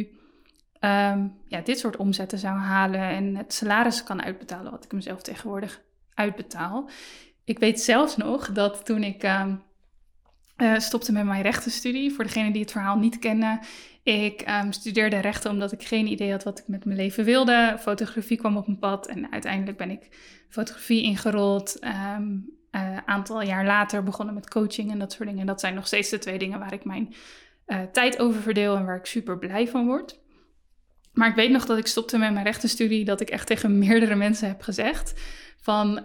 um, 0.79 1.37
ja, 1.47 1.61
dit 1.63 1.79
soort 1.79 1.97
omzetten 1.97 2.39
zou 2.39 2.57
halen 2.57 3.01
en 3.01 3.35
het 3.35 3.53
salaris 3.53 4.03
kan 4.03 4.23
uitbetalen 4.23 4.71
wat 4.71 4.83
ik 4.83 4.91
mezelf 4.91 5.21
tegenwoordig 5.21 5.81
uitbetaal. 6.13 6.89
Ik 7.45 7.59
weet 7.59 7.81
zelfs 7.81 8.17
nog 8.17 8.51
dat 8.51 8.85
toen 8.85 9.03
ik 9.03 9.23
uh, 9.23 9.45
uh, 10.57 10.79
stopte 10.79 11.11
met 11.11 11.25
mijn 11.25 11.41
rechtenstudie, 11.41 12.13
voor 12.13 12.23
degenen 12.23 12.51
die 12.51 12.61
het 12.61 12.71
verhaal 12.71 12.97
niet 12.97 13.19
kennen, 13.19 13.59
ik 14.05 14.43
um, 14.49 14.71
studeerde 14.71 15.19
rechten 15.19 15.51
omdat 15.51 15.71
ik 15.71 15.83
geen 15.83 16.07
idee 16.07 16.31
had 16.31 16.43
wat 16.43 16.59
ik 16.59 16.67
met 16.67 16.85
mijn 16.85 16.97
leven 16.97 17.23
wilde. 17.23 17.75
Fotografie 17.79 18.37
kwam 18.37 18.57
op 18.57 18.67
mijn 18.67 18.79
pad 18.79 19.07
en 19.07 19.31
uiteindelijk 19.31 19.77
ben 19.77 19.89
ik 19.89 20.07
fotografie 20.49 21.03
ingerold. 21.03 21.77
Een 21.79 21.91
ehm, 21.91 22.91
uh, 22.91 22.97
aantal 23.05 23.41
jaar 23.41 23.65
later 23.65 24.03
begonnen 24.03 24.35
met 24.35 24.49
coaching 24.49 24.91
en 24.91 24.99
dat 24.99 25.11
soort 25.11 25.25
dingen. 25.25 25.41
En 25.41 25.47
dat 25.47 25.59
zijn 25.59 25.73
nog 25.73 25.87
steeds 25.87 26.09
de 26.09 26.17
twee 26.17 26.37
dingen 26.37 26.59
waar 26.59 26.73
ik 26.73 26.85
mijn 26.85 27.13
uh, 27.67 27.81
tijd 27.81 28.19
over 28.19 28.41
verdeel 28.41 28.75
en 28.75 28.85
waar 28.85 28.97
ik 28.97 29.05
super 29.05 29.37
blij 29.37 29.67
van 29.67 29.85
word. 29.85 30.19
Maar 31.13 31.29
ik 31.29 31.35
weet 31.35 31.51
nog 31.51 31.65
dat 31.65 31.77
ik 31.77 31.87
stopte 31.87 32.17
met 32.17 32.33
mijn 32.33 32.45
rechtenstudie, 32.45 33.05
dat 33.05 33.21
ik 33.21 33.29
echt 33.29 33.47
tegen 33.47 33.77
meerdere 33.77 34.15
mensen 34.15 34.47
heb 34.47 34.61
gezegd 34.61 35.13
van... 35.61 35.99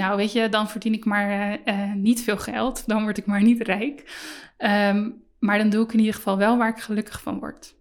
nou, 0.00 0.16
weet 0.16 0.32
je, 0.32 0.48
dan 0.48 0.68
verdien 0.68 0.92
ik 0.92 1.04
maar 1.04 1.58
uh, 1.64 1.92
niet 1.92 2.22
veel 2.22 2.38
geld. 2.38 2.86
Dan 2.86 3.02
word 3.02 3.18
ik 3.18 3.26
maar 3.26 3.42
niet 3.42 3.60
rijk. 3.60 3.98
Um, 4.58 5.22
maar 5.38 5.58
dan 5.58 5.70
doe 5.70 5.84
ik 5.84 5.92
in 5.92 5.98
ieder 5.98 6.14
geval 6.14 6.36
wel 6.36 6.58
waar 6.58 6.68
ik 6.68 6.80
gelukkig 6.80 7.20
van 7.20 7.38
word. 7.38 7.74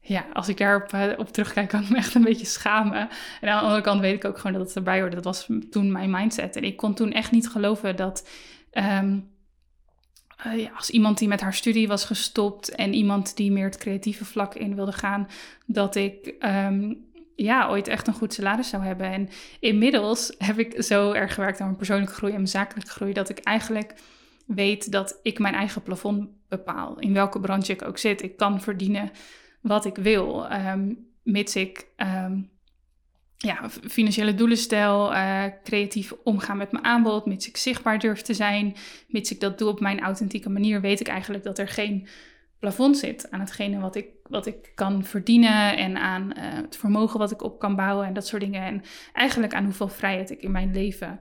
Ja, 0.00 0.26
als 0.32 0.48
ik 0.48 0.56
daarop 0.58 0.92
uh, 0.92 1.12
op 1.16 1.32
terugkijk, 1.32 1.68
kan 1.68 1.82
ik 1.82 1.88
me 1.88 1.96
echt 1.96 2.14
een 2.14 2.24
beetje 2.24 2.46
schamen. 2.46 3.08
En 3.40 3.48
aan 3.48 3.58
de 3.58 3.64
andere 3.64 3.80
kant 3.80 4.00
weet 4.00 4.14
ik 4.14 4.24
ook 4.24 4.38
gewoon 4.38 4.56
dat 4.56 4.66
het 4.66 4.76
erbij 4.76 5.00
hoorde. 5.00 5.14
Dat 5.14 5.24
was 5.24 5.48
toen 5.70 5.92
mijn 5.92 6.10
mindset. 6.10 6.56
En 6.56 6.64
ik 6.64 6.76
kon 6.76 6.94
toen 6.94 7.12
echt 7.12 7.30
niet 7.30 7.48
geloven 7.48 7.96
dat 7.96 8.28
um, 8.72 9.30
uh, 10.46 10.76
als 10.76 10.90
iemand 10.90 11.18
die 11.18 11.28
met 11.28 11.40
haar 11.40 11.54
studie 11.54 11.88
was 11.88 12.04
gestopt 12.04 12.74
en 12.74 12.94
iemand 12.94 13.36
die 13.36 13.52
meer 13.52 13.64
het 13.64 13.76
creatieve 13.76 14.24
vlak 14.24 14.54
in 14.54 14.74
wilde 14.74 14.92
gaan, 14.92 15.28
dat 15.66 15.94
ik 15.94 16.26
ehm, 16.26 16.92
ja, 17.36 17.68
ooit 17.68 17.88
echt 17.88 18.06
een 18.06 18.14
goed 18.14 18.34
salaris 18.34 18.68
zou 18.68 18.82
hebben. 18.82 19.12
En 19.12 19.28
inmiddels 19.60 20.34
heb 20.38 20.58
ik 20.58 20.82
zo 20.82 21.12
erg 21.12 21.34
gewerkt 21.34 21.58
aan 21.58 21.66
mijn 21.66 21.78
persoonlijke 21.78 22.14
groei 22.14 22.32
en 22.32 22.38
mijn 22.38 22.50
zakelijke 22.50 22.90
groei, 22.90 23.12
dat 23.12 23.28
ik 23.28 23.38
eigenlijk 23.38 23.94
weet 24.46 24.92
dat 24.92 25.18
ik 25.22 25.38
mijn 25.38 25.54
eigen 25.54 25.82
plafond 25.82 26.28
bepaal. 26.48 26.98
In 26.98 27.12
welke 27.12 27.40
branche 27.40 27.72
ik 27.72 27.84
ook 27.84 27.98
zit. 27.98 28.22
Ik 28.22 28.36
kan 28.36 28.60
verdienen 28.60 29.10
wat 29.60 29.84
ik 29.84 29.96
wil, 29.96 30.52
um, 30.52 31.06
mits 31.22 31.56
ik 31.56 31.86
um, 31.96 32.50
ja, 33.36 33.70
financiële 33.70 34.34
doelen 34.34 34.56
stel, 34.56 35.12
uh, 35.12 35.44
creatief 35.64 36.12
omgaan 36.24 36.56
met 36.56 36.72
mijn 36.72 36.84
aanbod, 36.84 37.26
mits 37.26 37.48
ik 37.48 37.56
zichtbaar 37.56 37.98
durf 37.98 38.22
te 38.22 38.34
zijn, 38.34 38.76
mits 39.08 39.30
ik 39.30 39.40
dat 39.40 39.58
doe 39.58 39.68
op 39.68 39.80
mijn 39.80 40.00
authentieke 40.00 40.48
manier, 40.48 40.80
weet 40.80 41.00
ik 41.00 41.08
eigenlijk 41.08 41.44
dat 41.44 41.58
er 41.58 41.68
geen 41.68 42.06
plafond 42.58 42.98
zit 42.98 43.30
aan 43.30 43.40
hetgene 43.40 43.80
wat 43.80 43.94
ik, 43.94 44.08
wat 44.22 44.46
ik 44.46 44.72
kan 44.74 45.04
verdienen 45.04 45.76
en 45.76 45.96
aan 45.96 46.22
uh, 46.22 46.32
het 46.38 46.76
vermogen 46.76 47.18
wat 47.18 47.30
ik 47.30 47.42
op 47.42 47.58
kan 47.58 47.76
bouwen 47.76 48.06
en 48.06 48.14
dat 48.14 48.26
soort 48.26 48.42
dingen. 48.42 48.62
En 48.62 48.82
eigenlijk 49.12 49.54
aan 49.54 49.64
hoeveel 49.64 49.88
vrijheid 49.88 50.30
ik 50.30 50.42
in 50.42 50.50
mijn 50.50 50.72
leven 50.72 51.20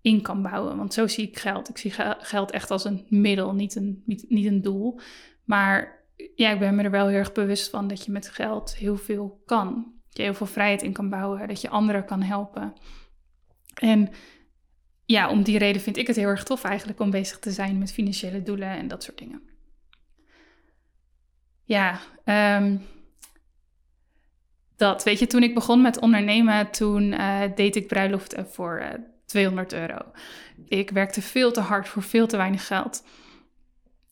in 0.00 0.22
kan 0.22 0.42
bouwen. 0.42 0.76
Want 0.76 0.94
zo 0.94 1.06
zie 1.06 1.28
ik 1.28 1.38
geld. 1.38 1.68
Ik 1.68 1.78
zie 1.78 1.92
geld 2.18 2.50
echt 2.50 2.70
als 2.70 2.84
een 2.84 3.06
middel, 3.08 3.54
niet 3.54 3.74
een, 3.74 4.02
niet, 4.06 4.24
niet 4.28 4.46
een 4.46 4.62
doel. 4.62 5.00
Maar 5.44 6.04
ja, 6.34 6.50
ik 6.50 6.58
ben 6.58 6.74
me 6.74 6.82
er 6.82 6.90
wel 6.90 7.06
heel 7.06 7.18
erg 7.18 7.32
bewust 7.32 7.70
van 7.70 7.88
dat 7.88 8.04
je 8.04 8.12
met 8.12 8.28
geld 8.28 8.76
heel 8.76 8.96
veel 8.96 9.42
kan. 9.46 9.92
Dat 10.08 10.16
je 10.16 10.22
heel 10.22 10.34
veel 10.34 10.46
vrijheid 10.46 10.82
in 10.82 10.92
kan 10.92 11.10
bouwen, 11.10 11.48
dat 11.48 11.60
je 11.60 11.68
anderen 11.68 12.04
kan 12.04 12.22
helpen. 12.22 12.72
En 13.74 14.08
ja, 15.04 15.30
om 15.30 15.42
die 15.42 15.58
reden 15.58 15.82
vind 15.82 15.96
ik 15.96 16.06
het 16.06 16.16
heel 16.16 16.28
erg 16.28 16.44
tof 16.44 16.64
eigenlijk 16.64 17.00
om 17.00 17.10
bezig 17.10 17.38
te 17.38 17.50
zijn 17.50 17.78
met 17.78 17.92
financiële 17.92 18.42
doelen 18.42 18.68
en 18.68 18.88
dat 18.88 19.02
soort 19.02 19.18
dingen. 19.18 19.53
Ja, 21.64 21.98
um, 22.58 22.82
dat. 24.76 25.02
Weet 25.02 25.18
je, 25.18 25.26
toen 25.26 25.42
ik 25.42 25.54
begon 25.54 25.82
met 25.82 25.98
ondernemen, 25.98 26.70
toen 26.70 27.12
uh, 27.12 27.40
deed 27.54 27.76
ik 27.76 27.86
bruiloften 27.86 28.46
voor 28.50 28.80
uh, 28.80 28.88
200 29.26 29.72
euro. 29.72 29.98
Ik 30.68 30.90
werkte 30.90 31.22
veel 31.22 31.52
te 31.52 31.60
hard 31.60 31.88
voor 31.88 32.02
veel 32.02 32.26
te 32.26 32.36
weinig 32.36 32.66
geld. 32.66 33.04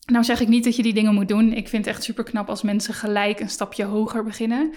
Nou 0.06 0.24
zeg 0.24 0.40
ik 0.40 0.48
niet 0.48 0.64
dat 0.64 0.76
je 0.76 0.82
die 0.82 0.94
dingen 0.94 1.14
moet 1.14 1.28
doen. 1.28 1.52
Ik 1.52 1.68
vind 1.68 1.84
het 1.84 1.94
echt 1.94 2.04
super 2.04 2.24
knap 2.24 2.48
als 2.48 2.62
mensen 2.62 2.94
gelijk 2.94 3.40
een 3.40 3.50
stapje 3.50 3.84
hoger 3.84 4.24
beginnen. 4.24 4.74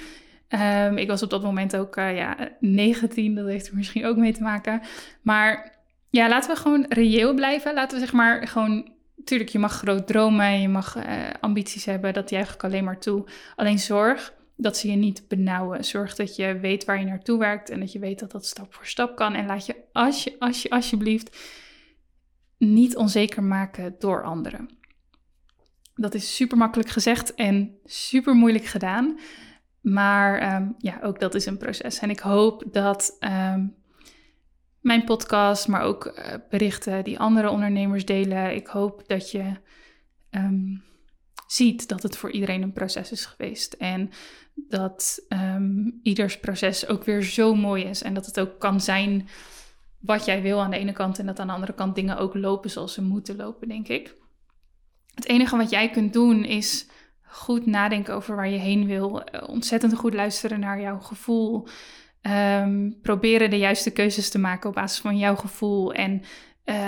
Um, 0.49 0.97
ik 0.97 1.07
was 1.07 1.23
op 1.23 1.29
dat 1.29 1.43
moment 1.43 1.75
ook 1.75 1.97
uh, 1.97 2.17
ja, 2.17 2.37
19, 2.59 3.35
dat 3.35 3.47
heeft 3.47 3.67
er 3.67 3.75
misschien 3.75 4.05
ook 4.05 4.17
mee 4.17 4.33
te 4.33 4.41
maken. 4.41 4.81
Maar 5.21 5.79
ja, 6.09 6.29
laten 6.29 6.53
we 6.53 6.61
gewoon 6.61 6.85
reëel 6.89 7.33
blijven. 7.33 7.73
Laten 7.73 7.97
we 7.99 8.05
zeg 8.05 8.13
maar 8.13 8.47
gewoon 8.47 8.94
Tuurlijk, 9.25 9.49
je 9.49 9.59
mag 9.59 9.73
groot 9.73 10.07
dromen, 10.07 10.61
je 10.61 10.69
mag 10.69 10.95
uh, 10.95 11.29
ambities 11.39 11.85
hebben, 11.85 12.13
dat 12.13 12.29
juich 12.29 12.53
ik 12.53 12.63
alleen 12.63 12.83
maar 12.83 12.99
toe. 12.99 13.25
Alleen 13.55 13.79
zorg 13.79 14.33
dat 14.57 14.77
ze 14.77 14.89
je 14.89 14.95
niet 14.95 15.27
benauwen. 15.27 15.85
Zorg 15.85 16.15
dat 16.15 16.35
je 16.35 16.59
weet 16.59 16.85
waar 16.85 16.99
je 16.99 17.05
naartoe 17.05 17.39
werkt 17.39 17.69
en 17.69 17.79
dat 17.79 17.91
je 17.91 17.99
weet 17.99 18.19
dat 18.19 18.31
dat 18.31 18.45
stap 18.45 18.73
voor 18.73 18.85
stap 18.85 19.15
kan. 19.15 19.33
En 19.33 19.45
laat 19.45 19.65
je, 19.65 19.75
als 19.91 20.23
je, 20.23 20.35
als 20.39 20.61
je 20.61 20.69
alsjeblieft 20.69 21.37
niet 22.57 22.95
onzeker 22.95 23.43
maken 23.43 23.95
door 23.99 24.23
anderen. 24.23 24.69
Dat 25.95 26.13
is 26.13 26.35
super 26.35 26.57
makkelijk 26.57 26.89
gezegd 26.89 27.33
en 27.33 27.77
super 27.85 28.35
moeilijk 28.35 28.65
gedaan. 28.65 29.19
Maar 29.81 30.55
um, 30.55 30.75
ja, 30.77 30.99
ook 31.01 31.19
dat 31.19 31.35
is 31.35 31.45
een 31.45 31.57
proces. 31.57 31.99
En 31.99 32.09
ik 32.09 32.19
hoop 32.19 32.63
dat 32.71 33.17
um, 33.19 33.75
mijn 34.85 35.03
podcast, 35.03 35.67
maar 35.67 35.81
ook 35.81 36.05
uh, 36.05 36.33
berichten 36.49 37.03
die 37.03 37.19
andere 37.19 37.49
ondernemers 37.49 38.05
delen. 38.05 38.55
Ik 38.55 38.67
hoop 38.67 39.03
dat 39.07 39.31
je 39.31 39.53
um, 40.31 40.83
ziet 41.47 41.87
dat 41.87 42.03
het 42.03 42.17
voor 42.17 42.31
iedereen 42.31 42.61
een 42.61 42.73
proces 42.73 43.11
is 43.11 43.25
geweest. 43.25 43.73
En 43.73 44.09
dat 44.55 45.25
um, 45.29 45.99
ieders 46.03 46.39
proces 46.39 46.87
ook 46.87 47.03
weer 47.03 47.23
zo 47.23 47.55
mooi 47.55 47.83
is. 47.83 48.01
En 48.01 48.13
dat 48.13 48.25
het 48.25 48.39
ook 48.39 48.59
kan 48.59 48.81
zijn 48.81 49.27
wat 49.99 50.25
jij 50.25 50.41
wil 50.41 50.61
aan 50.61 50.71
de 50.71 50.77
ene 50.77 50.93
kant. 50.93 51.19
En 51.19 51.25
dat 51.25 51.39
aan 51.39 51.47
de 51.47 51.53
andere 51.53 51.73
kant 51.73 51.95
dingen 51.95 52.17
ook 52.17 52.33
lopen 52.33 52.69
zoals 52.69 52.93
ze 52.93 53.01
moeten 53.01 53.35
lopen, 53.35 53.67
denk 53.67 53.87
ik. 53.87 54.15
Het 55.13 55.27
enige 55.27 55.57
wat 55.57 55.69
jij 55.69 55.89
kunt 55.89 56.13
doen 56.13 56.43
is 56.43 56.87
goed 57.21 57.65
nadenken 57.65 58.13
over 58.13 58.35
waar 58.35 58.49
je 58.49 58.57
heen 58.57 58.85
wil. 58.85 59.23
Eh, 59.23 59.49
ontzettend 59.49 59.95
goed 59.95 60.13
luisteren 60.13 60.59
naar 60.59 60.81
jouw 60.81 60.99
gevoel. 60.99 61.67
Um, 62.27 63.01
proberen 63.01 63.49
de 63.49 63.57
juiste 63.57 63.91
keuzes 63.91 64.29
te 64.29 64.39
maken 64.39 64.69
op 64.69 64.75
basis 64.75 64.99
van 64.99 65.17
jouw 65.17 65.35
gevoel. 65.35 65.93
En 65.93 66.21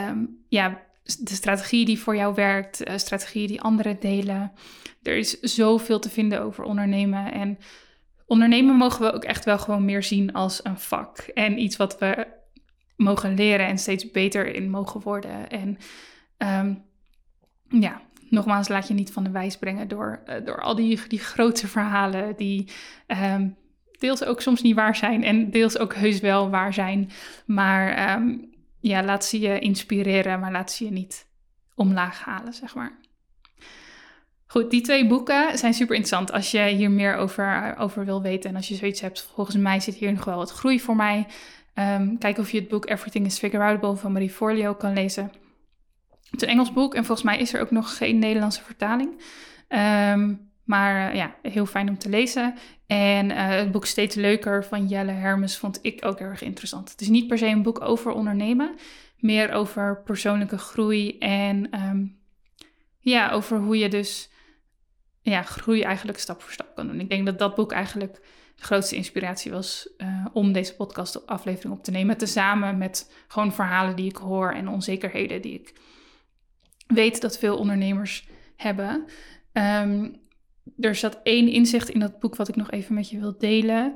um, 0.09 0.43
ja, 0.47 0.81
de 1.03 1.33
strategie 1.33 1.85
die 1.85 1.99
voor 1.99 2.15
jou 2.15 2.35
werkt, 2.35 2.87
uh, 2.87 2.97
strategieën 2.97 3.47
die 3.47 3.61
anderen 3.61 3.99
delen. 3.99 4.51
Er 5.03 5.17
is 5.17 5.39
zoveel 5.39 5.99
te 5.99 6.09
vinden 6.09 6.41
over 6.41 6.63
ondernemen. 6.63 7.31
En 7.31 7.57
ondernemen 8.25 8.75
mogen 8.75 9.05
we 9.05 9.13
ook 9.13 9.23
echt 9.23 9.45
wel 9.45 9.57
gewoon 9.57 9.85
meer 9.85 10.03
zien 10.03 10.33
als 10.33 10.59
een 10.63 10.79
vak. 10.79 11.17
En 11.17 11.61
iets 11.61 11.77
wat 11.77 11.97
we 11.99 12.27
mogen 12.95 13.33
leren 13.33 13.67
en 13.67 13.77
steeds 13.77 14.11
beter 14.11 14.55
in 14.55 14.69
mogen 14.69 15.01
worden. 15.01 15.49
En 15.49 15.77
um, 16.37 16.83
ja, 17.81 18.01
nogmaals, 18.29 18.67
laat 18.67 18.87
je 18.87 18.93
niet 18.93 19.11
van 19.11 19.23
de 19.23 19.31
wijs 19.31 19.57
brengen 19.57 19.87
door, 19.87 20.23
uh, 20.27 20.45
door 20.45 20.61
al 20.61 20.75
die, 20.75 21.07
die 21.07 21.19
grote 21.19 21.67
verhalen 21.67 22.35
die 22.35 22.69
deels 23.99 24.23
ook 24.23 24.41
soms 24.41 24.61
niet 24.61 24.75
waar 24.75 24.95
zijn 24.95 25.23
en 25.23 25.51
deels 25.51 25.77
ook 25.77 25.95
heus 25.95 26.19
wel 26.19 26.49
waar 26.49 26.73
zijn. 26.73 27.11
Maar 27.45 28.15
um, 28.15 28.49
ja, 28.79 29.03
laat 29.03 29.25
ze 29.25 29.39
je 29.39 29.59
inspireren, 29.59 30.39
maar 30.39 30.51
laat 30.51 30.71
ze 30.71 30.85
je 30.85 30.91
niet 30.91 31.27
omlaag 31.75 32.23
halen, 32.23 32.53
zeg 32.53 32.75
maar. 32.75 32.97
Goed, 34.45 34.71
die 34.71 34.81
twee 34.81 35.07
boeken 35.07 35.57
zijn 35.57 35.73
super 35.73 35.95
interessant 35.95 36.31
als 36.31 36.51
je 36.51 36.61
hier 36.61 36.91
meer 36.91 37.15
over, 37.15 37.75
over 37.77 38.05
wil 38.05 38.21
weten. 38.21 38.49
En 38.49 38.55
als 38.55 38.67
je 38.67 38.75
zoiets 38.75 39.01
hebt, 39.01 39.29
volgens 39.33 39.57
mij 39.57 39.79
zit 39.79 39.95
hier 39.95 40.13
nog 40.13 40.25
wel 40.25 40.37
wat 40.37 40.51
groei 40.51 40.79
voor 40.79 40.95
mij. 40.95 41.27
Um, 41.73 42.17
kijk 42.17 42.37
of 42.37 42.51
je 42.51 42.59
het 42.59 42.67
boek 42.67 42.89
Everything 42.89 43.25
is 43.25 43.37
Figureoutable 43.37 43.95
van 43.95 44.11
Marie 44.11 44.29
Forleo 44.29 44.73
kan 44.73 44.93
lezen. 44.93 45.31
Het 46.31 46.41
is 46.41 46.41
een 46.41 46.53
Engels 46.53 46.73
boek 46.73 46.95
en 46.95 47.05
volgens 47.05 47.27
mij 47.27 47.39
is 47.39 47.53
er 47.53 47.61
ook 47.61 47.71
nog 47.71 47.97
geen 47.97 48.19
Nederlandse 48.19 48.63
vertaling. 48.63 49.09
Um, 49.69 50.51
maar 50.63 51.09
uh, 51.09 51.15
ja, 51.15 51.35
heel 51.41 51.65
fijn 51.65 51.89
om 51.89 51.97
te 51.97 52.09
lezen. 52.09 52.55
En 52.87 53.29
uh, 53.29 53.49
het 53.49 53.71
boek 53.71 53.85
Steeds 53.85 54.15
Leuker 54.15 54.65
van 54.65 54.87
Jelle 54.87 55.11
Hermes 55.11 55.57
vond 55.57 55.79
ik 55.81 56.05
ook 56.05 56.19
erg 56.19 56.41
interessant. 56.41 56.91
Het 56.91 57.01
is 57.01 57.07
niet 57.09 57.27
per 57.27 57.37
se 57.37 57.45
een 57.45 57.63
boek 57.63 57.81
over 57.81 58.11
ondernemen, 58.11 58.75
meer 59.17 59.51
over 59.51 60.01
persoonlijke 60.01 60.57
groei 60.57 61.17
en 61.17 61.81
um, 61.81 62.19
ja, 62.99 63.31
over 63.31 63.57
hoe 63.59 63.77
je 63.77 63.89
dus 63.89 64.29
ja, 65.21 65.41
groei 65.41 65.81
eigenlijk 65.81 66.19
stap 66.19 66.41
voor 66.41 66.51
stap 66.51 66.75
kan 66.75 66.87
doen. 66.87 66.99
Ik 66.99 67.09
denk 67.09 67.25
dat 67.25 67.39
dat 67.39 67.55
boek 67.55 67.71
eigenlijk 67.71 68.13
de 68.55 68.63
grootste 68.63 68.95
inspiratie 68.95 69.51
was 69.51 69.89
uh, 69.97 70.25
om 70.33 70.51
deze 70.51 70.75
podcast 70.75 71.27
aflevering 71.27 71.73
op 71.73 71.83
te 71.83 71.91
nemen. 71.91 72.17
Tezamen 72.17 72.77
met 72.77 73.11
gewoon 73.27 73.53
verhalen 73.53 73.95
die 73.95 74.09
ik 74.09 74.17
hoor 74.17 74.51
en 74.51 74.67
onzekerheden 74.67 75.41
die 75.41 75.53
ik 75.53 75.73
weet 76.87 77.21
dat 77.21 77.37
veel 77.37 77.57
ondernemers 77.57 78.27
hebben. 78.55 79.05
Um, 79.53 80.25
er 80.79 80.95
zat 80.95 81.19
één 81.23 81.47
inzicht 81.47 81.89
in 81.89 81.99
dat 81.99 82.19
boek 82.19 82.35
wat 82.35 82.47
ik 82.47 82.55
nog 82.55 82.71
even 82.71 82.93
met 82.93 83.09
je 83.09 83.19
wil 83.19 83.37
delen. 83.37 83.95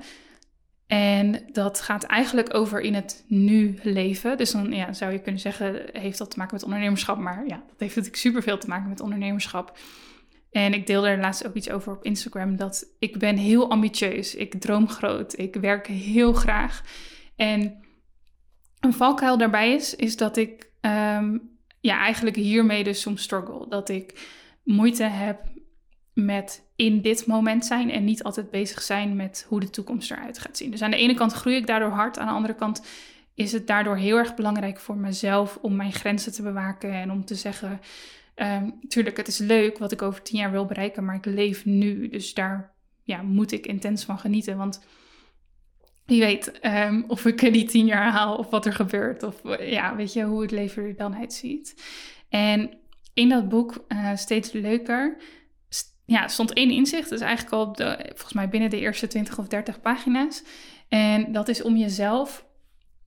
En 0.87 1.49
dat 1.51 1.81
gaat 1.81 2.03
eigenlijk 2.03 2.53
over 2.53 2.81
in 2.81 2.93
het 2.93 3.25
nu 3.27 3.79
leven. 3.83 4.37
Dus 4.37 4.51
dan 4.51 4.71
ja, 4.71 4.93
zou 4.93 5.11
je 5.11 5.21
kunnen 5.21 5.41
zeggen, 5.41 5.83
heeft 5.91 6.17
dat 6.17 6.31
te 6.31 6.37
maken 6.37 6.53
met 6.53 6.63
ondernemerschap. 6.63 7.17
Maar 7.17 7.43
ja, 7.47 7.55
dat 7.55 7.79
heeft 7.79 7.95
natuurlijk 7.95 8.21
superveel 8.21 8.57
te 8.57 8.67
maken 8.67 8.89
met 8.89 8.99
ondernemerschap. 8.99 9.77
En 10.51 10.73
ik 10.73 10.87
deel 10.87 11.07
er 11.07 11.19
laatst 11.19 11.47
ook 11.47 11.53
iets 11.53 11.69
over 11.69 11.93
op 11.93 12.03
Instagram. 12.03 12.55
Dat 12.55 12.95
ik 12.99 13.17
ben 13.17 13.37
heel 13.37 13.69
ambitieus. 13.69 14.35
Ik 14.35 14.61
droom 14.61 14.89
groot. 14.89 15.37
Ik 15.37 15.55
werk 15.55 15.87
heel 15.87 16.33
graag. 16.33 16.83
En 17.35 17.85
een 18.79 18.93
valkuil 18.93 19.37
daarbij 19.37 19.73
is, 19.73 19.95
is 19.95 20.17
dat 20.17 20.37
ik 20.37 20.71
um, 20.81 21.49
ja, 21.81 21.99
eigenlijk 21.99 22.35
hiermee 22.35 22.83
dus 22.83 23.01
soms 23.01 23.21
struggle. 23.21 23.67
Dat 23.69 23.89
ik 23.89 24.29
moeite 24.63 25.03
heb 25.03 25.43
met 26.13 26.69
in 26.75 27.01
dit 27.01 27.25
moment 27.25 27.65
zijn 27.65 27.91
en 27.91 28.03
niet 28.03 28.23
altijd 28.23 28.49
bezig 28.49 28.81
zijn 28.81 29.15
met 29.15 29.45
hoe 29.47 29.59
de 29.59 29.69
toekomst 29.69 30.11
eruit 30.11 30.39
gaat 30.39 30.57
zien. 30.57 30.71
Dus 30.71 30.81
aan 30.81 30.91
de 30.91 30.97
ene 30.97 31.13
kant 31.13 31.33
groei 31.33 31.55
ik 31.55 31.67
daardoor 31.67 31.89
hard, 31.89 32.17
aan 32.17 32.27
de 32.27 32.33
andere 32.33 32.55
kant 32.55 32.81
is 33.33 33.51
het 33.51 33.67
daardoor 33.67 33.97
heel 33.97 34.17
erg 34.17 34.35
belangrijk 34.35 34.79
voor 34.79 34.97
mezelf 34.97 35.57
om 35.61 35.75
mijn 35.75 35.93
grenzen 35.93 36.31
te 36.31 36.41
bewaken 36.41 36.93
en 36.93 37.11
om 37.11 37.25
te 37.25 37.35
zeggen, 37.35 37.79
um, 38.35 38.79
tuurlijk, 38.87 39.17
het 39.17 39.27
is 39.27 39.37
leuk 39.37 39.77
wat 39.77 39.91
ik 39.91 40.01
over 40.01 40.21
tien 40.21 40.39
jaar 40.39 40.51
wil 40.51 40.65
bereiken, 40.65 41.05
maar 41.05 41.15
ik 41.15 41.25
leef 41.25 41.65
nu, 41.65 42.09
dus 42.09 42.33
daar 42.33 42.73
ja, 43.03 43.21
moet 43.21 43.51
ik 43.51 43.65
intens 43.65 44.03
van 44.03 44.19
genieten, 44.19 44.57
want 44.57 44.85
wie 46.05 46.19
weet 46.19 46.59
um, 46.65 47.03
of 47.07 47.25
ik 47.25 47.53
die 47.53 47.65
tien 47.65 47.85
jaar 47.85 48.11
haal 48.11 48.35
of 48.35 48.49
wat 48.49 48.65
er 48.65 48.73
gebeurt 48.73 49.23
of 49.23 49.41
ja, 49.59 49.95
weet 49.95 50.13
je 50.13 50.23
hoe 50.23 50.41
het 50.41 50.51
leven 50.51 50.83
er 50.83 50.95
dan 50.95 51.15
uitziet. 51.15 51.83
En 52.29 52.77
in 53.13 53.29
dat 53.29 53.49
boek 53.49 53.85
uh, 53.87 54.15
steeds 54.15 54.51
leuker 54.51 55.17
ja, 56.11 56.27
stond 56.27 56.53
één 56.53 56.71
inzicht. 56.71 57.11
Is 57.11 57.21
eigenlijk 57.21 57.53
al 57.53 57.73
de, 57.73 58.05
volgens 58.07 58.33
mij 58.33 58.49
binnen 58.49 58.69
de 58.69 58.79
eerste 58.79 59.07
20 59.07 59.37
of 59.37 59.47
30 59.47 59.81
pagina's. 59.81 60.43
En 60.89 61.31
dat 61.31 61.47
is 61.47 61.61
om 61.61 61.75
jezelf 61.75 62.45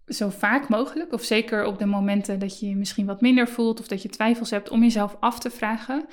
zo 0.07 0.31
vaak 0.31 0.69
mogelijk, 0.69 1.12
of 1.12 1.23
zeker 1.23 1.64
op 1.64 1.79
de 1.79 1.87
momenten 1.87 2.38
dat 2.38 2.61
je 2.61 2.69
je 2.69 2.77
misschien 2.77 3.07
wat 3.07 3.21
minder 3.21 3.49
voelt 3.49 3.81
of 3.81 3.88
dat 3.88 4.03
je 4.03 4.09
twijfels 4.09 4.51
hebt, 4.51 4.71
om 4.71 4.83
jezelf 4.83 5.17
af 5.21 5.38
te 5.38 5.51
vragen: 5.51 6.07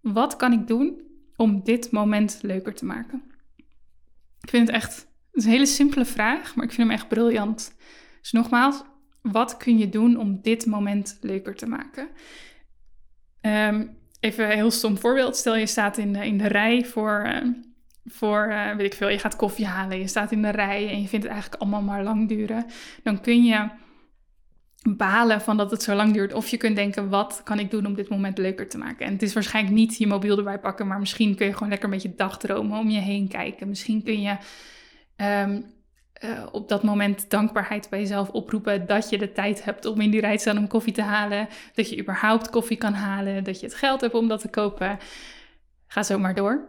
wat 0.00 0.36
kan 0.36 0.52
ik 0.52 0.66
doen 0.66 1.00
om 1.36 1.64
dit 1.64 1.90
moment 1.90 2.38
leuker 2.42 2.74
te 2.74 2.84
maken? 2.84 3.22
Ik 4.40 4.50
vind 4.50 4.66
het 4.66 4.76
echt 4.76 5.06
een 5.32 5.42
hele 5.42 5.66
simpele 5.66 6.04
vraag, 6.04 6.54
maar 6.54 6.64
ik 6.64 6.72
vind 6.72 6.88
hem 6.88 6.96
echt 6.98 7.08
briljant. 7.08 7.76
Dus 8.20 8.32
nogmaals, 8.32 8.82
wat 9.22 9.56
kun 9.56 9.78
je 9.78 9.88
doen 9.88 10.16
om 10.16 10.38
dit 10.42 10.66
moment 10.66 11.18
leuker 11.20 11.54
te 11.54 11.66
maken? 11.66 12.08
Ehm, 13.40 13.86
even 14.20 14.44
een 14.44 14.56
heel 14.56 14.70
stom 14.70 14.98
voorbeeld. 14.98 15.36
Stel 15.36 15.56
je 15.56 15.66
staat 15.66 15.98
in 15.98 16.16
in 16.16 16.38
de 16.38 16.48
rij 16.48 16.84
voor, 16.84 17.24
uh, 17.26 17.50
voor 18.04 18.46
uh, 18.50 18.74
weet 18.74 18.86
ik 18.86 18.94
veel, 18.94 19.08
je 19.08 19.18
gaat 19.18 19.36
koffie 19.36 19.66
halen. 19.66 19.98
Je 19.98 20.06
staat 20.06 20.32
in 20.32 20.42
de 20.42 20.50
rij 20.50 20.88
en 20.90 21.02
je 21.02 21.08
vindt 21.08 21.24
het 21.24 21.32
eigenlijk 21.32 21.62
allemaal 21.62 21.82
maar 21.82 22.02
lang 22.02 22.28
duren. 22.28 22.66
Dan 23.02 23.20
kun 23.20 23.44
je 23.44 23.68
balen 24.82 25.40
van 25.40 25.56
dat 25.56 25.70
het 25.70 25.82
zo 25.82 25.94
lang 25.94 26.12
duurt. 26.12 26.32
Of 26.32 26.48
je 26.48 26.56
kunt 26.56 26.76
denken, 26.76 27.08
wat 27.08 27.40
kan 27.44 27.58
ik 27.58 27.70
doen 27.70 27.86
om 27.86 27.94
dit 27.94 28.08
moment 28.08 28.38
leuker 28.38 28.68
te 28.68 28.78
maken? 28.78 29.06
En 29.06 29.12
het 29.12 29.22
is 29.22 29.32
waarschijnlijk 29.32 29.74
niet 29.74 29.96
je 29.96 30.06
mobiel 30.06 30.38
erbij 30.38 30.58
pakken, 30.58 30.86
maar 30.86 30.98
misschien 30.98 31.34
kun 31.34 31.46
je 31.46 31.52
gewoon 31.52 31.68
lekker 31.68 31.88
een 31.88 31.94
beetje 31.94 32.14
dagdromen, 32.16 32.78
om 32.78 32.88
je 32.90 33.00
heen 33.00 33.28
kijken. 33.28 33.68
Misschien 33.68 34.02
kun 34.02 34.20
je 34.20 34.36
um, 35.16 35.64
uh, 36.24 36.46
op 36.52 36.68
dat 36.68 36.82
moment 36.82 37.30
dankbaarheid 37.30 37.88
bij 37.90 37.98
jezelf 37.98 38.30
oproepen 38.30 38.86
dat 38.86 39.10
je 39.10 39.18
de 39.18 39.32
tijd 39.32 39.64
hebt 39.64 39.84
om 39.84 40.00
in 40.00 40.10
die 40.10 40.20
rij 40.20 40.36
te 40.36 40.40
staan 40.40 40.58
om 40.58 40.68
koffie 40.68 40.92
te 40.92 41.02
halen. 41.02 41.48
Dat 41.74 41.90
je 41.90 41.98
überhaupt 41.98 42.50
koffie 42.50 42.76
kan 42.76 42.92
halen, 42.92 43.44
dat 43.44 43.60
je 43.60 43.66
het 43.66 43.74
geld 43.74 44.00
hebt 44.00 44.14
om 44.14 44.28
dat 44.28 44.40
te 44.40 44.48
kopen. 44.48 44.98
Ga 45.86 46.02
zo 46.02 46.18
maar 46.18 46.34
door. 46.34 46.66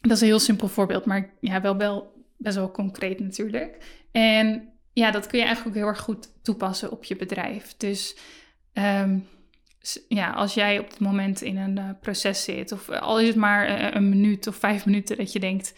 Dat 0.00 0.12
is 0.12 0.20
een 0.20 0.26
heel 0.26 0.38
simpel 0.38 0.68
voorbeeld, 0.68 1.04
maar 1.04 1.30
ja, 1.40 1.60
wel, 1.60 1.76
wel 1.76 2.24
best 2.36 2.56
wel 2.56 2.70
concreet 2.70 3.20
natuurlijk. 3.20 4.02
En 4.12 4.68
ja, 4.92 5.10
dat 5.10 5.26
kun 5.26 5.38
je 5.38 5.44
eigenlijk 5.44 5.76
ook 5.76 5.82
heel 5.82 5.92
erg 5.92 6.00
goed 6.00 6.42
toepassen 6.42 6.90
op 6.90 7.04
je 7.04 7.16
bedrijf. 7.16 7.74
Dus 7.76 8.16
um, 8.72 9.26
ja, 10.08 10.30
als 10.30 10.54
jij 10.54 10.78
op 10.78 10.90
het 10.90 10.98
moment 10.98 11.42
in 11.42 11.56
een 11.56 11.78
uh, 11.78 11.90
proces 12.00 12.44
zit, 12.44 12.72
of 12.72 12.88
al 12.88 13.20
is 13.20 13.26
het 13.26 13.36
maar 13.36 13.68
een, 13.68 13.96
een 13.96 14.08
minuut 14.08 14.46
of 14.46 14.56
vijf 14.56 14.86
minuten, 14.86 15.16
dat 15.16 15.32
je 15.32 15.40
denkt: 15.40 15.74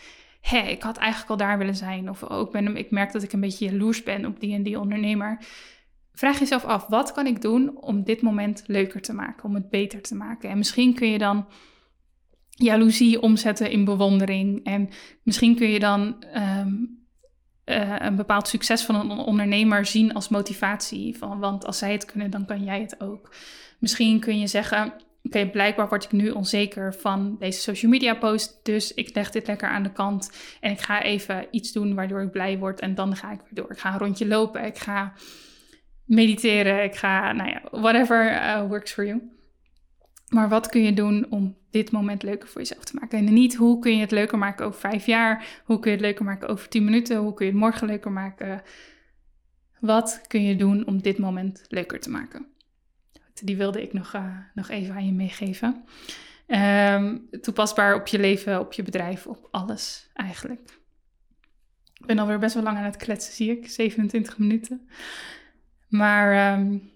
hé, 0.48 0.58
ik 0.58 0.82
had 0.82 0.96
eigenlijk 0.96 1.30
al 1.30 1.36
daar 1.36 1.58
willen 1.58 1.76
zijn. 1.76 2.10
Of 2.10 2.24
ook 2.24 2.52
ben, 2.52 2.76
ik 2.76 2.90
merk 2.90 3.12
dat 3.12 3.22
ik 3.22 3.32
een 3.32 3.40
beetje 3.40 3.70
jaloers 3.70 4.02
ben 4.02 4.26
op 4.26 4.40
die 4.40 4.54
en 4.54 4.62
die 4.62 4.80
ondernemer. 4.80 5.44
Vraag 6.12 6.38
jezelf 6.38 6.64
af, 6.64 6.86
wat 6.86 7.12
kan 7.12 7.26
ik 7.26 7.40
doen 7.40 7.80
om 7.80 8.04
dit 8.04 8.22
moment 8.22 8.62
leuker 8.66 9.00
te 9.00 9.12
maken, 9.12 9.44
om 9.44 9.54
het 9.54 9.70
beter 9.70 10.02
te 10.02 10.14
maken? 10.14 10.50
En 10.50 10.58
misschien 10.58 10.94
kun 10.94 11.10
je 11.10 11.18
dan 11.18 11.46
jaloezie 12.50 13.20
omzetten 13.20 13.70
in 13.70 13.84
bewondering. 13.84 14.64
En 14.64 14.88
misschien 15.22 15.56
kun 15.56 15.68
je 15.68 15.78
dan 15.78 16.24
um, 16.34 17.04
uh, 17.64 17.96
een 17.98 18.16
bepaald 18.16 18.48
succes 18.48 18.82
van 18.82 18.94
een 18.94 19.18
ondernemer 19.18 19.86
zien 19.86 20.14
als 20.14 20.28
motivatie. 20.28 21.16
Van, 21.16 21.38
want 21.38 21.66
als 21.66 21.78
zij 21.78 21.92
het 21.92 22.04
kunnen, 22.04 22.30
dan 22.30 22.46
kan 22.46 22.64
jij 22.64 22.80
het 22.80 23.00
ook. 23.00 23.34
Misschien 23.78 24.20
kun 24.20 24.38
je 24.38 24.46
zeggen, 24.46 24.92
Oké, 25.26 25.48
blijkbaar 25.50 25.88
word 25.88 26.04
ik 26.04 26.12
nu 26.12 26.30
onzeker 26.30 26.94
van 26.94 27.36
deze 27.38 27.60
social 27.60 27.90
media 27.90 28.14
post. 28.14 28.60
Dus 28.62 28.94
ik 28.94 29.14
leg 29.14 29.30
dit 29.30 29.46
lekker 29.46 29.68
aan 29.68 29.82
de 29.82 29.92
kant. 29.92 30.30
En 30.60 30.70
ik 30.70 30.80
ga 30.80 31.02
even 31.02 31.46
iets 31.50 31.72
doen 31.72 31.94
waardoor 31.94 32.22
ik 32.22 32.30
blij 32.30 32.58
word. 32.58 32.80
En 32.80 32.94
dan 32.94 33.16
ga 33.16 33.32
ik 33.32 33.40
weer 33.40 33.54
door. 33.54 33.70
Ik 33.70 33.78
ga 33.78 33.92
een 33.92 33.98
rondje 33.98 34.26
lopen. 34.26 34.64
Ik 34.64 34.78
ga 34.78 35.12
mediteren. 36.04 36.84
Ik 36.84 36.94
ga, 36.94 37.32
nou 37.32 37.50
ja, 37.50 37.62
whatever 37.70 38.32
uh, 38.32 38.66
works 38.68 38.92
for 38.92 39.06
you. 39.06 39.34
Maar 40.28 40.48
wat 40.48 40.68
kun 40.68 40.82
je 40.82 40.92
doen 40.92 41.26
om 41.30 41.56
dit 41.70 41.90
moment 41.90 42.22
leuker 42.22 42.48
voor 42.48 42.60
jezelf 42.60 42.84
te 42.84 42.96
maken? 43.00 43.18
En 43.18 43.34
niet 43.34 43.54
hoe 43.54 43.78
kun 43.78 43.94
je 43.94 44.00
het 44.00 44.10
leuker 44.10 44.38
maken 44.38 44.66
over 44.66 44.80
vijf 44.80 45.06
jaar? 45.06 45.62
Hoe 45.64 45.78
kun 45.78 45.90
je 45.90 45.96
het 45.96 46.06
leuker 46.06 46.24
maken 46.24 46.48
over 46.48 46.68
tien 46.68 46.84
minuten? 46.84 47.16
Hoe 47.16 47.34
kun 47.34 47.46
je 47.46 47.52
het 47.52 47.60
morgen 47.60 47.86
leuker 47.86 48.12
maken? 48.12 48.62
Wat 49.80 50.20
kun 50.26 50.42
je 50.42 50.56
doen 50.56 50.86
om 50.86 51.02
dit 51.02 51.18
moment 51.18 51.64
leuker 51.68 52.00
te 52.00 52.10
maken? 52.10 52.46
Die 53.44 53.56
wilde 53.56 53.82
ik 53.82 53.92
nog, 53.92 54.14
uh, 54.14 54.38
nog 54.54 54.68
even 54.68 54.94
aan 54.94 55.06
je 55.06 55.12
meegeven. 55.12 55.84
Um, 56.46 57.28
toepasbaar 57.40 57.94
op 57.94 58.06
je 58.06 58.18
leven, 58.18 58.60
op 58.60 58.72
je 58.72 58.82
bedrijf, 58.82 59.26
op 59.26 59.48
alles 59.50 60.08
eigenlijk. 60.14 60.78
Ik 61.94 62.06
ben 62.06 62.18
alweer 62.18 62.38
best 62.38 62.54
wel 62.54 62.62
lang 62.62 62.76
aan 62.76 62.84
het 62.84 62.96
kletsen, 62.96 63.34
zie 63.34 63.50
ik. 63.50 63.68
27 63.70 64.38
minuten. 64.38 64.88
Maar 65.88 66.58
um, 66.58 66.90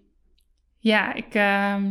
ja, 0.78 1.14
ik, 1.14 1.34
uh, 1.34 1.84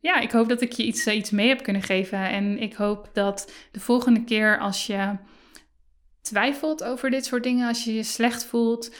ja, 0.00 0.20
ik 0.20 0.30
hoop 0.30 0.48
dat 0.48 0.60
ik 0.60 0.72
je 0.72 0.84
iets, 0.84 1.06
iets 1.06 1.30
mee 1.30 1.48
heb 1.48 1.62
kunnen 1.62 1.82
geven. 1.82 2.18
En 2.18 2.58
ik 2.58 2.74
hoop 2.74 3.10
dat 3.12 3.52
de 3.70 3.80
volgende 3.80 4.24
keer 4.24 4.58
als 4.58 4.86
je 4.86 5.16
twijfelt 6.20 6.84
over 6.84 7.10
dit 7.10 7.24
soort 7.24 7.42
dingen, 7.42 7.68
als 7.68 7.84
je 7.84 7.94
je 7.94 8.02
slecht 8.02 8.44
voelt, 8.44 8.94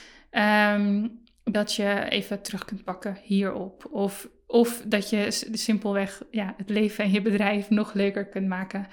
dat 1.53 1.75
je 1.75 2.07
even 2.09 2.43
terug 2.43 2.65
kunt 2.65 2.85
pakken 2.85 3.19
hierop. 3.23 3.89
Of, 3.91 4.29
of 4.47 4.83
dat 4.87 5.11
je 5.11 5.27
simpelweg 5.53 6.23
ja, 6.31 6.55
het 6.57 6.69
leven 6.71 7.05
en 7.05 7.11
je 7.11 7.23
bedrijf 7.23 7.71
nog 7.71 7.93
leuker 7.93 8.27
kunt 8.27 8.49
maken 8.49 8.87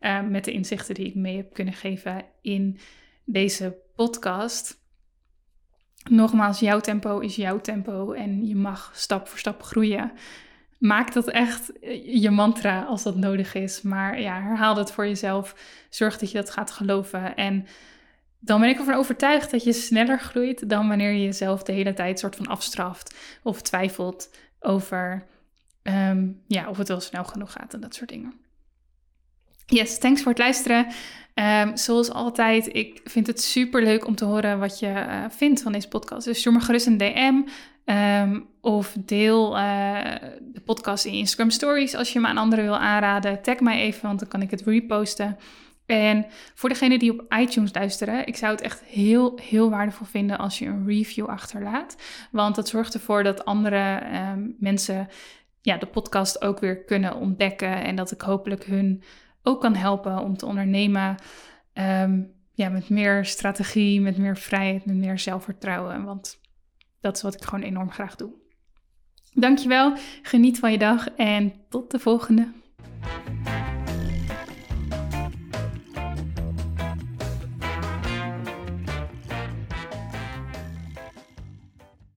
uh, 0.00 0.22
met 0.28 0.44
de 0.44 0.52
inzichten 0.52 0.94
die 0.94 1.06
ik 1.06 1.14
mee 1.14 1.36
heb 1.36 1.54
kunnen 1.54 1.74
geven 1.74 2.24
in 2.40 2.78
deze 3.24 3.76
podcast. 3.94 4.80
Nogmaals, 6.10 6.60
jouw 6.60 6.80
tempo 6.80 7.18
is 7.18 7.36
jouw 7.36 7.60
tempo 7.60 8.12
en 8.12 8.46
je 8.46 8.56
mag 8.56 8.90
stap 8.94 9.28
voor 9.28 9.38
stap 9.38 9.62
groeien. 9.62 10.12
Maak 10.78 11.12
dat 11.12 11.28
echt 11.28 11.72
je 12.04 12.30
mantra 12.30 12.82
als 12.82 13.02
dat 13.02 13.16
nodig 13.16 13.54
is. 13.54 13.82
Maar 13.82 14.20
ja, 14.20 14.42
herhaal 14.42 14.76
het 14.76 14.92
voor 14.92 15.06
jezelf. 15.06 15.54
Zorg 15.90 16.18
dat 16.18 16.30
je 16.30 16.38
dat 16.38 16.50
gaat 16.50 16.70
geloven. 16.70 17.36
En 17.36 17.66
dan 18.44 18.60
ben 18.60 18.68
ik 18.68 18.78
ervan 18.78 18.94
overtuigd 18.94 19.50
dat 19.50 19.64
je 19.64 19.72
sneller 19.72 20.20
groeit 20.20 20.68
dan 20.68 20.88
wanneer 20.88 21.12
je 21.12 21.22
jezelf 21.22 21.62
de 21.62 21.72
hele 21.72 21.94
tijd 21.94 22.18
soort 22.18 22.36
van 22.36 22.46
afstraft 22.46 23.14
of 23.42 23.62
twijfelt 23.62 24.30
over 24.60 25.26
um, 25.82 26.42
ja, 26.46 26.68
of 26.68 26.78
het 26.78 26.88
wel 26.88 27.00
snel 27.00 27.24
genoeg 27.24 27.52
gaat 27.52 27.74
en 27.74 27.80
dat 27.80 27.94
soort 27.94 28.08
dingen. 28.08 28.32
Yes, 29.66 29.98
thanks 29.98 30.22
voor 30.22 30.30
het 30.30 30.40
luisteren. 30.40 30.86
Um, 31.34 31.76
zoals 31.76 32.10
altijd, 32.10 32.74
ik 32.74 33.00
vind 33.04 33.26
het 33.26 33.42
super 33.42 33.82
leuk 33.82 34.06
om 34.06 34.14
te 34.14 34.24
horen 34.24 34.58
wat 34.58 34.78
je 34.78 34.86
uh, 34.86 35.24
vindt 35.28 35.62
van 35.62 35.72
deze 35.72 35.88
podcast. 35.88 36.24
Dus 36.24 36.38
stuur 36.38 36.52
me 36.52 36.60
gerust 36.60 36.86
een 36.86 36.96
DM 36.96 37.42
um, 37.84 38.46
of 38.60 38.96
deel 38.98 39.56
uh, 39.56 40.04
de 40.40 40.60
podcast 40.64 41.04
in 41.04 41.12
Instagram 41.12 41.50
Stories 41.50 41.94
als 41.94 42.12
je 42.12 42.20
me 42.20 42.26
aan 42.26 42.38
anderen 42.38 42.64
wil 42.64 42.78
aanraden. 42.78 43.42
Tag 43.42 43.60
mij 43.60 43.80
even, 43.80 44.06
want 44.06 44.18
dan 44.18 44.28
kan 44.28 44.42
ik 44.42 44.50
het 44.50 44.62
reposten. 44.62 45.38
En 45.86 46.26
voor 46.54 46.68
degenen 46.68 46.98
die 46.98 47.12
op 47.12 47.32
iTunes 47.32 47.74
luisteren, 47.74 48.26
ik 48.26 48.36
zou 48.36 48.52
het 48.52 48.60
echt 48.60 48.84
heel, 48.84 49.38
heel 49.42 49.70
waardevol 49.70 50.06
vinden 50.06 50.38
als 50.38 50.58
je 50.58 50.66
een 50.66 50.86
review 50.86 51.26
achterlaat. 51.26 51.96
Want 52.30 52.54
dat 52.54 52.68
zorgt 52.68 52.94
ervoor 52.94 53.22
dat 53.22 53.44
andere 53.44 54.02
um, 54.32 54.56
mensen 54.58 55.08
ja, 55.60 55.76
de 55.76 55.86
podcast 55.86 56.42
ook 56.42 56.60
weer 56.60 56.84
kunnen 56.84 57.16
ontdekken. 57.16 57.82
En 57.82 57.96
dat 57.96 58.10
ik 58.10 58.20
hopelijk 58.20 58.64
hun 58.64 59.02
ook 59.42 59.60
kan 59.60 59.74
helpen 59.74 60.18
om 60.18 60.36
te 60.36 60.46
ondernemen. 60.46 61.16
Um, 61.74 62.32
ja, 62.54 62.68
met 62.68 62.88
meer 62.88 63.24
strategie, 63.24 64.00
met 64.00 64.16
meer 64.18 64.36
vrijheid, 64.36 64.84
met 64.84 64.96
meer 64.96 65.18
zelfvertrouwen. 65.18 66.04
Want 66.04 66.40
dat 67.00 67.16
is 67.16 67.22
wat 67.22 67.34
ik 67.34 67.44
gewoon 67.44 67.64
enorm 67.64 67.90
graag 67.90 68.16
doe. 68.16 68.30
Dankjewel, 69.34 69.96
geniet 70.22 70.58
van 70.58 70.72
je 70.72 70.78
dag 70.78 71.08
en 71.08 71.52
tot 71.68 71.90
de 71.90 71.98
volgende. 71.98 72.52